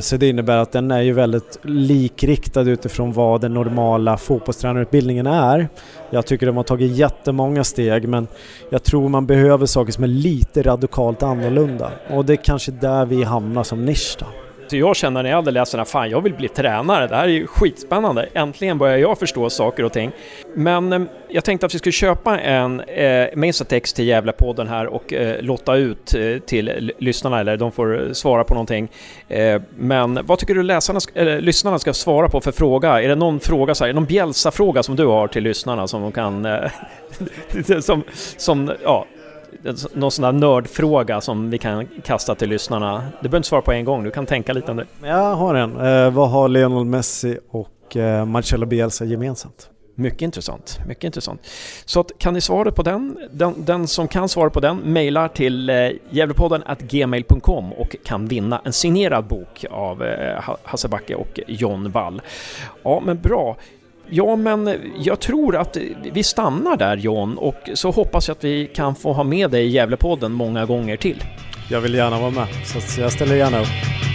Så 0.00 0.16
det 0.16 0.28
innebär 0.28 0.56
att 0.56 0.72
den 0.72 0.90
är 0.90 1.00
ju 1.00 1.12
väldigt 1.12 1.58
likriktad 1.62 2.60
utifrån 2.60 3.12
vad 3.12 3.40
den 3.40 3.54
normala 3.54 4.16
fotbollstränarutbildningen 4.16 5.26
är. 5.26 5.68
Jag 6.10 6.26
tycker 6.26 6.46
de 6.46 6.56
har 6.56 6.64
tagit 6.64 6.96
jättemånga 6.96 7.64
steg 7.64 8.08
men 8.08 8.26
jag 8.70 8.82
tror 8.82 9.08
man 9.08 9.26
behöver 9.26 9.66
saker 9.66 9.92
som 9.92 10.04
är 10.04 10.08
lite 10.08 10.62
radikalt 10.62 11.22
annorlunda. 11.22 11.92
Och 12.10 12.24
det 12.24 12.32
är 12.32 12.36
kanske 12.44 12.72
där 12.72 13.06
vi 13.06 13.24
hamnar 13.24 13.62
som 13.62 13.84
nisch 13.84 14.16
då. 14.18 14.26
Så 14.68 14.76
jag 14.76 14.96
känner 14.96 15.22
när 15.22 15.30
jag 15.30 15.36
hade 15.36 15.50
läst 15.50 15.72
den 15.72 15.78
här, 15.78 15.84
fan 15.84 16.10
jag 16.10 16.20
vill 16.20 16.34
bli 16.34 16.48
tränare, 16.48 17.06
det 17.06 17.16
här 17.16 17.24
är 17.24 17.28
ju 17.28 17.46
skitspännande. 17.46 18.28
Äntligen 18.34 18.78
börjar 18.78 18.96
jag 18.96 19.18
förstå 19.18 19.50
saker 19.50 19.84
och 19.84 19.92
ting. 19.92 20.10
Men 20.54 20.92
eh, 20.92 21.00
jag 21.28 21.44
tänkte 21.44 21.66
att 21.66 21.74
vi 21.74 21.78
skulle 21.78 21.92
köpa 21.92 22.40
en 22.40 22.80
eh, 22.80 23.26
Mesatex 23.34 23.92
till 23.92 24.06
Gävlepodden 24.06 24.68
här 24.68 24.86
och 24.86 25.12
eh, 25.12 25.42
lotta 25.42 25.74
ut 25.74 26.14
eh, 26.14 26.38
till 26.38 26.92
lyssnarna, 26.98 27.40
eller 27.40 27.56
de 27.56 27.72
får 27.72 28.06
eh, 28.06 28.12
svara 28.12 28.44
på 28.44 28.54
någonting. 28.54 28.88
Eh, 29.28 29.62
men 29.76 30.18
vad 30.22 30.38
tycker 30.38 30.54
du 30.54 30.62
läsarna, 30.62 31.00
eller, 31.14 31.40
lyssnarna 31.40 31.78
ska 31.78 31.92
svara 31.92 32.28
på 32.28 32.40
för 32.40 32.52
fråga? 32.52 33.02
Är 33.02 33.08
det 33.08 33.14
någon 33.14 33.40
fråga, 33.40 33.74
så 33.74 33.84
här, 33.84 33.92
någon 33.92 34.04
Bjälsa-fråga 34.04 34.82
som 34.82 34.96
du 34.96 35.06
har 35.06 35.28
till 35.28 35.42
lyssnarna 35.42 35.88
som 35.88 36.02
de 36.02 36.12
kan... 36.12 36.46
Eh, 36.46 36.70
som, 37.80 38.02
som, 38.36 38.72
ja, 38.82 39.06
någon 39.94 40.10
sån 40.10 40.22
där 40.22 40.32
nördfråga 40.32 41.20
som 41.20 41.50
vi 41.50 41.58
kan 41.58 41.86
kasta 42.04 42.34
till 42.34 42.48
lyssnarna? 42.48 42.94
Du 42.94 43.22
behöver 43.22 43.36
inte 43.36 43.48
svara 43.48 43.62
på 43.62 43.72
en 43.72 43.84
gång, 43.84 44.04
du 44.04 44.10
kan 44.10 44.26
tänka 44.26 44.52
lite 44.52 44.70
om 44.70 44.76
det. 44.76 44.86
Jag 45.02 45.34
har 45.34 45.54
en. 45.54 45.80
Eh, 45.80 46.10
vad 46.10 46.30
har 46.30 46.48
Lionel 46.48 46.84
Messi 46.84 47.38
och 47.50 47.96
eh, 47.96 48.24
Marcelo 48.24 48.66
Bielsa 48.66 49.04
gemensamt? 49.04 49.70
Mycket 49.98 50.22
intressant, 50.22 50.78
mycket 50.88 51.04
intressant. 51.04 51.46
Så 51.84 52.00
att, 52.00 52.12
kan 52.18 52.34
ni 52.34 52.40
svara 52.40 52.70
på 52.70 52.82
den? 52.82 53.18
Den, 53.30 53.54
den 53.64 53.86
som 53.86 54.08
kan 54.08 54.28
svara 54.28 54.50
på 54.50 54.60
den 54.60 54.76
mejlar 54.76 55.28
till 55.28 55.70
eh, 55.70 55.90
Gävlepodden 56.10 56.62
gmail.com 56.78 57.72
och 57.72 57.96
kan 58.04 58.26
vinna 58.26 58.60
en 58.64 58.72
signerad 58.72 59.24
bok 59.24 59.64
av 59.70 60.02
eh, 60.02 60.44
Hasse 60.62 60.88
Backe 60.88 61.14
och 61.14 61.40
John 61.46 61.90
Wall. 61.90 62.22
Ja, 62.82 63.02
men 63.04 63.20
bra. 63.20 63.56
Ja, 64.10 64.36
men 64.36 64.70
jag 64.98 65.20
tror 65.20 65.56
att 65.56 65.76
vi 66.12 66.22
stannar 66.22 66.76
där 66.76 66.96
John 66.96 67.38
och 67.38 67.70
så 67.74 67.90
hoppas 67.90 68.28
jag 68.28 68.34
att 68.34 68.44
vi 68.44 68.66
kan 68.66 68.94
få 68.94 69.12
ha 69.12 69.24
med 69.24 69.50
dig 69.50 69.64
i 69.64 69.68
Gävlepodden 69.68 70.32
många 70.32 70.66
gånger 70.66 70.96
till. 70.96 71.24
Jag 71.70 71.80
vill 71.80 71.94
gärna 71.94 72.20
vara 72.20 72.30
med, 72.30 72.46
så 72.66 73.00
jag 73.00 73.12
ställer 73.12 73.36
gärna 73.36 73.60
upp. 73.60 74.07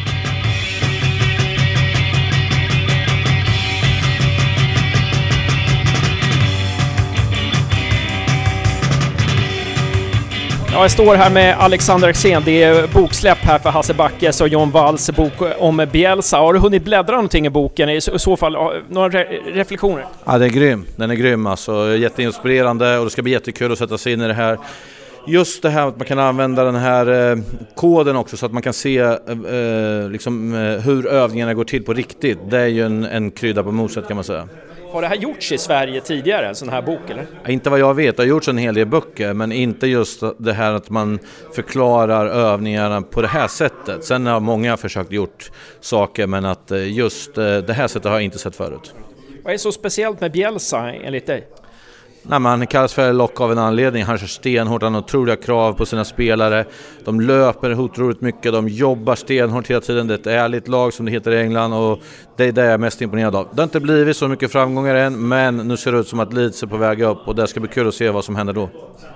Ja, 10.73 10.81
jag 10.81 10.91
står 10.91 11.15
här 11.15 11.29
med 11.29 11.57
Alexander 11.59 12.09
Axén. 12.09 12.41
Det 12.45 12.63
är 12.63 12.87
boksläpp 12.87 13.37
här 13.37 13.59
för 13.59 13.69
Hasse 13.69 13.93
Backes 13.93 14.41
och 14.41 14.47
John 14.47 14.71
Walls 14.71 15.11
bok 15.11 15.33
om 15.57 15.87
Bielsa. 15.91 16.37
Har 16.37 16.53
du 16.53 16.59
hunnit 16.59 16.83
bläddra 16.83 17.15
någonting 17.15 17.45
i 17.45 17.49
boken? 17.49 17.89
I 17.89 18.01
så 18.01 18.37
fall, 18.37 18.81
några 18.89 19.09
re 19.09 19.23
reflektioner? 19.45 20.05
Ja, 20.25 20.31
den 20.31 20.41
är 20.41 20.47
grym. 20.47 20.85
Den 20.95 21.11
är 21.11 21.15
grym 21.15 21.47
alltså. 21.47 21.95
Jätteinspirerande 21.95 22.97
och 22.97 23.05
det 23.05 23.11
ska 23.11 23.21
bli 23.21 23.31
jättekul 23.31 23.71
att 23.71 23.77
sätta 23.77 23.97
sig 23.97 24.13
in 24.13 24.21
i 24.21 24.27
det 24.27 24.33
här. 24.33 24.57
Just 25.27 25.61
det 25.61 25.69
här 25.69 25.87
att 25.87 25.97
man 25.97 26.07
kan 26.07 26.19
använda 26.19 26.63
den 26.63 26.75
här 26.75 27.31
eh, 27.31 27.37
koden 27.75 28.15
också 28.15 28.37
så 28.37 28.45
att 28.45 28.53
man 28.53 28.61
kan 28.61 28.73
se 28.73 28.97
eh, 28.97 29.09
eh 29.09 30.09
liksom, 30.09 30.53
eh, 30.53 30.81
hur 30.85 31.07
övningarna 31.07 31.53
går 31.53 31.63
till 31.63 31.83
på 31.83 31.93
riktigt. 31.93 32.39
Det 32.49 32.59
är 32.59 32.67
ju 32.67 32.85
en, 32.85 33.03
en 33.05 33.31
krydda 33.31 33.63
på 33.63 33.71
moset 33.71 34.07
kan 34.07 34.15
man 34.15 34.23
säga. 34.23 34.47
Har 34.93 35.01
det 35.01 35.07
här 35.07 35.15
gjorts 35.15 35.51
i 35.51 35.57
Sverige 35.57 36.01
tidigare, 36.01 36.47
en 36.47 36.55
sån 36.55 36.69
här 36.69 36.81
bok 36.81 37.09
eller? 37.09 37.25
Inte 37.47 37.69
vad 37.69 37.79
jag 37.79 37.93
vet, 37.93 38.17
det 38.17 38.23
har 38.23 38.27
gjorts 38.27 38.47
en 38.47 38.57
hel 38.57 38.75
del 38.75 38.85
böcker 38.85 39.33
men 39.33 39.51
inte 39.51 39.87
just 39.87 40.23
det 40.37 40.53
här 40.53 40.73
att 40.73 40.89
man 40.89 41.19
förklarar 41.55 42.25
övningarna 42.25 43.01
på 43.01 43.21
det 43.21 43.27
här 43.27 43.47
sättet. 43.47 44.03
Sen 44.03 44.25
har 44.25 44.39
många 44.39 44.77
försökt 44.77 45.11
gjort 45.11 45.51
saker 45.79 46.27
men 46.27 46.45
att 46.45 46.71
eh, 46.71 46.91
just 46.91 47.37
eh, 47.37 47.57
det 47.57 47.73
här 47.73 47.87
sättet 47.87 48.05
har 48.05 48.13
jag 48.13 48.23
inte 48.23 48.39
sett 48.39 48.55
förut. 48.55 48.93
Vad 49.43 49.53
är 49.53 49.57
så 49.57 49.71
speciellt 49.71 50.21
med 50.21 50.31
Bielsa 50.31 50.91
enligt 50.91 51.27
dig? 51.27 51.47
Nej, 52.25 52.39
men 52.39 52.45
han 52.45 52.67
kallas 52.67 52.93
för 52.93 53.13
Lock 53.13 53.41
av 53.41 53.51
en 53.51 53.57
anledning. 53.57 54.03
Han 54.03 54.17
kör 54.17 54.27
stenhårt, 54.27 54.81
han 54.81 54.93
har 54.93 55.01
otroliga 55.01 55.35
krav 55.35 55.73
på 55.73 55.85
sina 55.85 56.05
spelare. 56.05 56.65
De 57.05 57.21
löper 57.21 57.79
otroligt 57.79 58.21
mycket, 58.21 58.53
de 58.53 58.67
jobbar 58.67 59.15
stenhårt 59.15 59.69
hela 59.69 59.81
tiden. 59.81 60.07
Det 60.07 60.13
är 60.13 60.19
ett 60.19 60.27
ärligt 60.27 60.67
lag 60.67 60.93
som 60.93 61.05
det 61.05 61.11
heter 61.11 61.31
i 61.31 61.41
England 61.41 61.73
och 61.73 61.99
det 62.37 62.45
är 62.45 62.51
det 62.51 62.63
jag 62.63 62.73
är 62.73 62.77
mest 62.77 63.01
imponerad 63.01 63.35
av. 63.35 63.47
Det 63.51 63.61
har 63.61 63.63
inte 63.63 63.79
blivit 63.79 64.17
så 64.17 64.27
mycket 64.27 64.51
framgångar 64.51 64.95
än, 64.95 65.27
men 65.27 65.57
nu 65.57 65.77
ser 65.77 65.91
det 65.91 65.97
ut 65.97 66.07
som 66.07 66.19
att 66.19 66.33
Leeds 66.33 66.63
är 66.63 66.67
på 66.67 66.77
väg 66.77 67.01
upp 67.01 67.27
och 67.27 67.35
det 67.35 67.47
ska 67.47 67.59
bli 67.59 67.69
kul 67.69 67.87
att 67.87 67.93
se 67.93 68.09
vad 68.09 68.25
som 68.25 68.35
händer 68.35 68.53
då. 68.53 68.69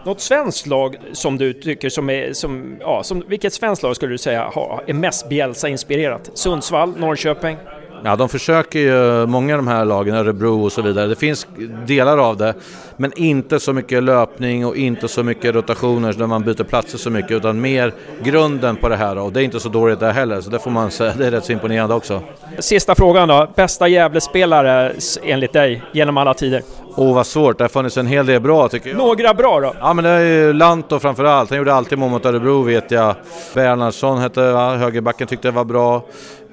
Något 0.05 0.21
svenskt 0.21 0.67
lag 0.67 0.95
som 1.11 1.37
du 1.37 1.53
tycker 1.53 1.89
som 1.89 2.09
är, 2.09 2.33
som, 2.33 2.77
ja, 2.79 3.03
som, 3.03 3.23
vilket 3.27 3.53
svenskt 3.53 3.83
lag 3.83 3.95
skulle 3.95 4.13
du 4.13 4.17
säga 4.17 4.51
är 4.87 4.93
mest 4.93 5.29
Bielsa-inspirerat? 5.29 6.31
Sundsvall, 6.33 6.93
Norrköping? 6.97 7.57
Ja, 8.03 8.15
de 8.15 8.29
försöker 8.29 8.79
ju, 8.79 9.25
många 9.25 9.53
av 9.53 9.57
de 9.57 9.67
här 9.67 9.85
lagen, 9.85 10.15
Örebro 10.15 10.63
och 10.63 10.71
så 10.71 10.81
vidare, 10.81 11.07
det 11.07 11.15
finns 11.15 11.47
delar 11.85 12.17
av 12.17 12.37
det, 12.37 12.53
men 12.97 13.11
inte 13.15 13.59
så 13.59 13.73
mycket 13.73 14.03
löpning 14.03 14.65
och 14.65 14.75
inte 14.75 15.07
så 15.07 15.23
mycket 15.23 15.55
rotationer 15.55 16.13
där 16.13 16.27
man 16.27 16.43
byter 16.43 16.63
platser 16.63 16.97
så 16.97 17.09
mycket, 17.09 17.31
utan 17.31 17.61
mer 17.61 17.93
grunden 18.23 18.75
på 18.75 18.89
det 18.89 18.95
här 18.95 19.17
och 19.17 19.31
det 19.31 19.41
är 19.41 19.43
inte 19.43 19.59
så 19.59 19.69
dåligt 19.69 19.99
det 19.99 20.11
heller, 20.11 20.41
så 20.41 20.49
det 20.49 20.59
får 20.59 20.71
man 20.71 20.91
säga, 20.91 21.13
det 21.17 21.27
är 21.27 21.31
rätt 21.31 21.45
så 21.45 21.51
imponerande 21.51 21.95
också. 21.95 22.21
Sista 22.59 22.95
frågan 22.95 23.27
då, 23.27 23.47
bästa 23.55 23.87
Gävlespelare 23.87 24.93
enligt 25.23 25.53
dig 25.53 25.83
genom 25.91 26.17
alla 26.17 26.33
tider? 26.33 26.61
Åh 26.99 27.11
oh, 27.11 27.15
vad 27.15 27.27
svårt, 27.27 27.57
det 27.57 27.63
har 27.63 27.69
funnits 27.69 27.97
en 27.97 28.07
hel 28.07 28.25
del 28.25 28.41
bra 28.41 28.69
tycker 28.69 28.89
jag. 28.89 28.97
Några 28.97 29.33
bra 29.33 29.59
då? 29.59 29.75
Ja 29.79 29.93
men 29.93 30.03
det 30.03 30.09
är 30.09 30.19
ju 30.19 30.53
Lanto 30.53 30.99
framförallt, 30.99 31.49
han 31.49 31.57
gjorde 31.57 31.73
alltid 31.73 31.97
mål 31.97 32.09
mot 32.09 32.25
Örebro 32.25 32.61
vet 32.61 32.91
jag. 32.91 33.15
Bernhardsson 33.53 34.19
hette 34.19 34.41
högerbacken 34.41 35.27
tyckte 35.27 35.47
jag 35.47 35.53
var 35.53 35.65
bra. 35.65 35.95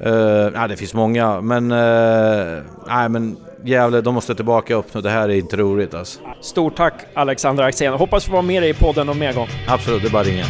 Uh, 0.07 0.51
nej, 0.55 0.69
det 0.69 0.77
finns 0.77 0.95
många, 0.95 1.41
men, 1.41 1.73
uh, 1.73 2.63
nej, 2.87 3.09
men 3.09 3.37
Gävle, 3.65 4.01
de 4.01 4.15
måste 4.15 4.35
tillbaka 4.35 4.75
upp 4.75 4.95
nu. 4.95 5.01
Det 5.01 5.11
här 5.11 5.29
är 5.29 5.35
inte 5.35 5.57
roligt 5.57 5.95
alltså. 5.95 6.21
Stort 6.41 6.77
tack 6.77 6.95
Alexander 7.15 7.65
Axén. 7.65 7.93
Hoppas 7.93 8.25
få 8.25 8.33
vara 8.33 8.43
med 8.43 8.63
dig 8.63 8.71
i 8.71 8.75
podden 8.75 9.07
någon 9.07 9.19
mer 9.19 9.33
gång. 9.33 9.49
Absolut, 9.69 10.03
det 10.03 10.09
är 10.09 10.13
bara 10.13 10.21
att 10.21 10.27
ringa. 10.27 10.45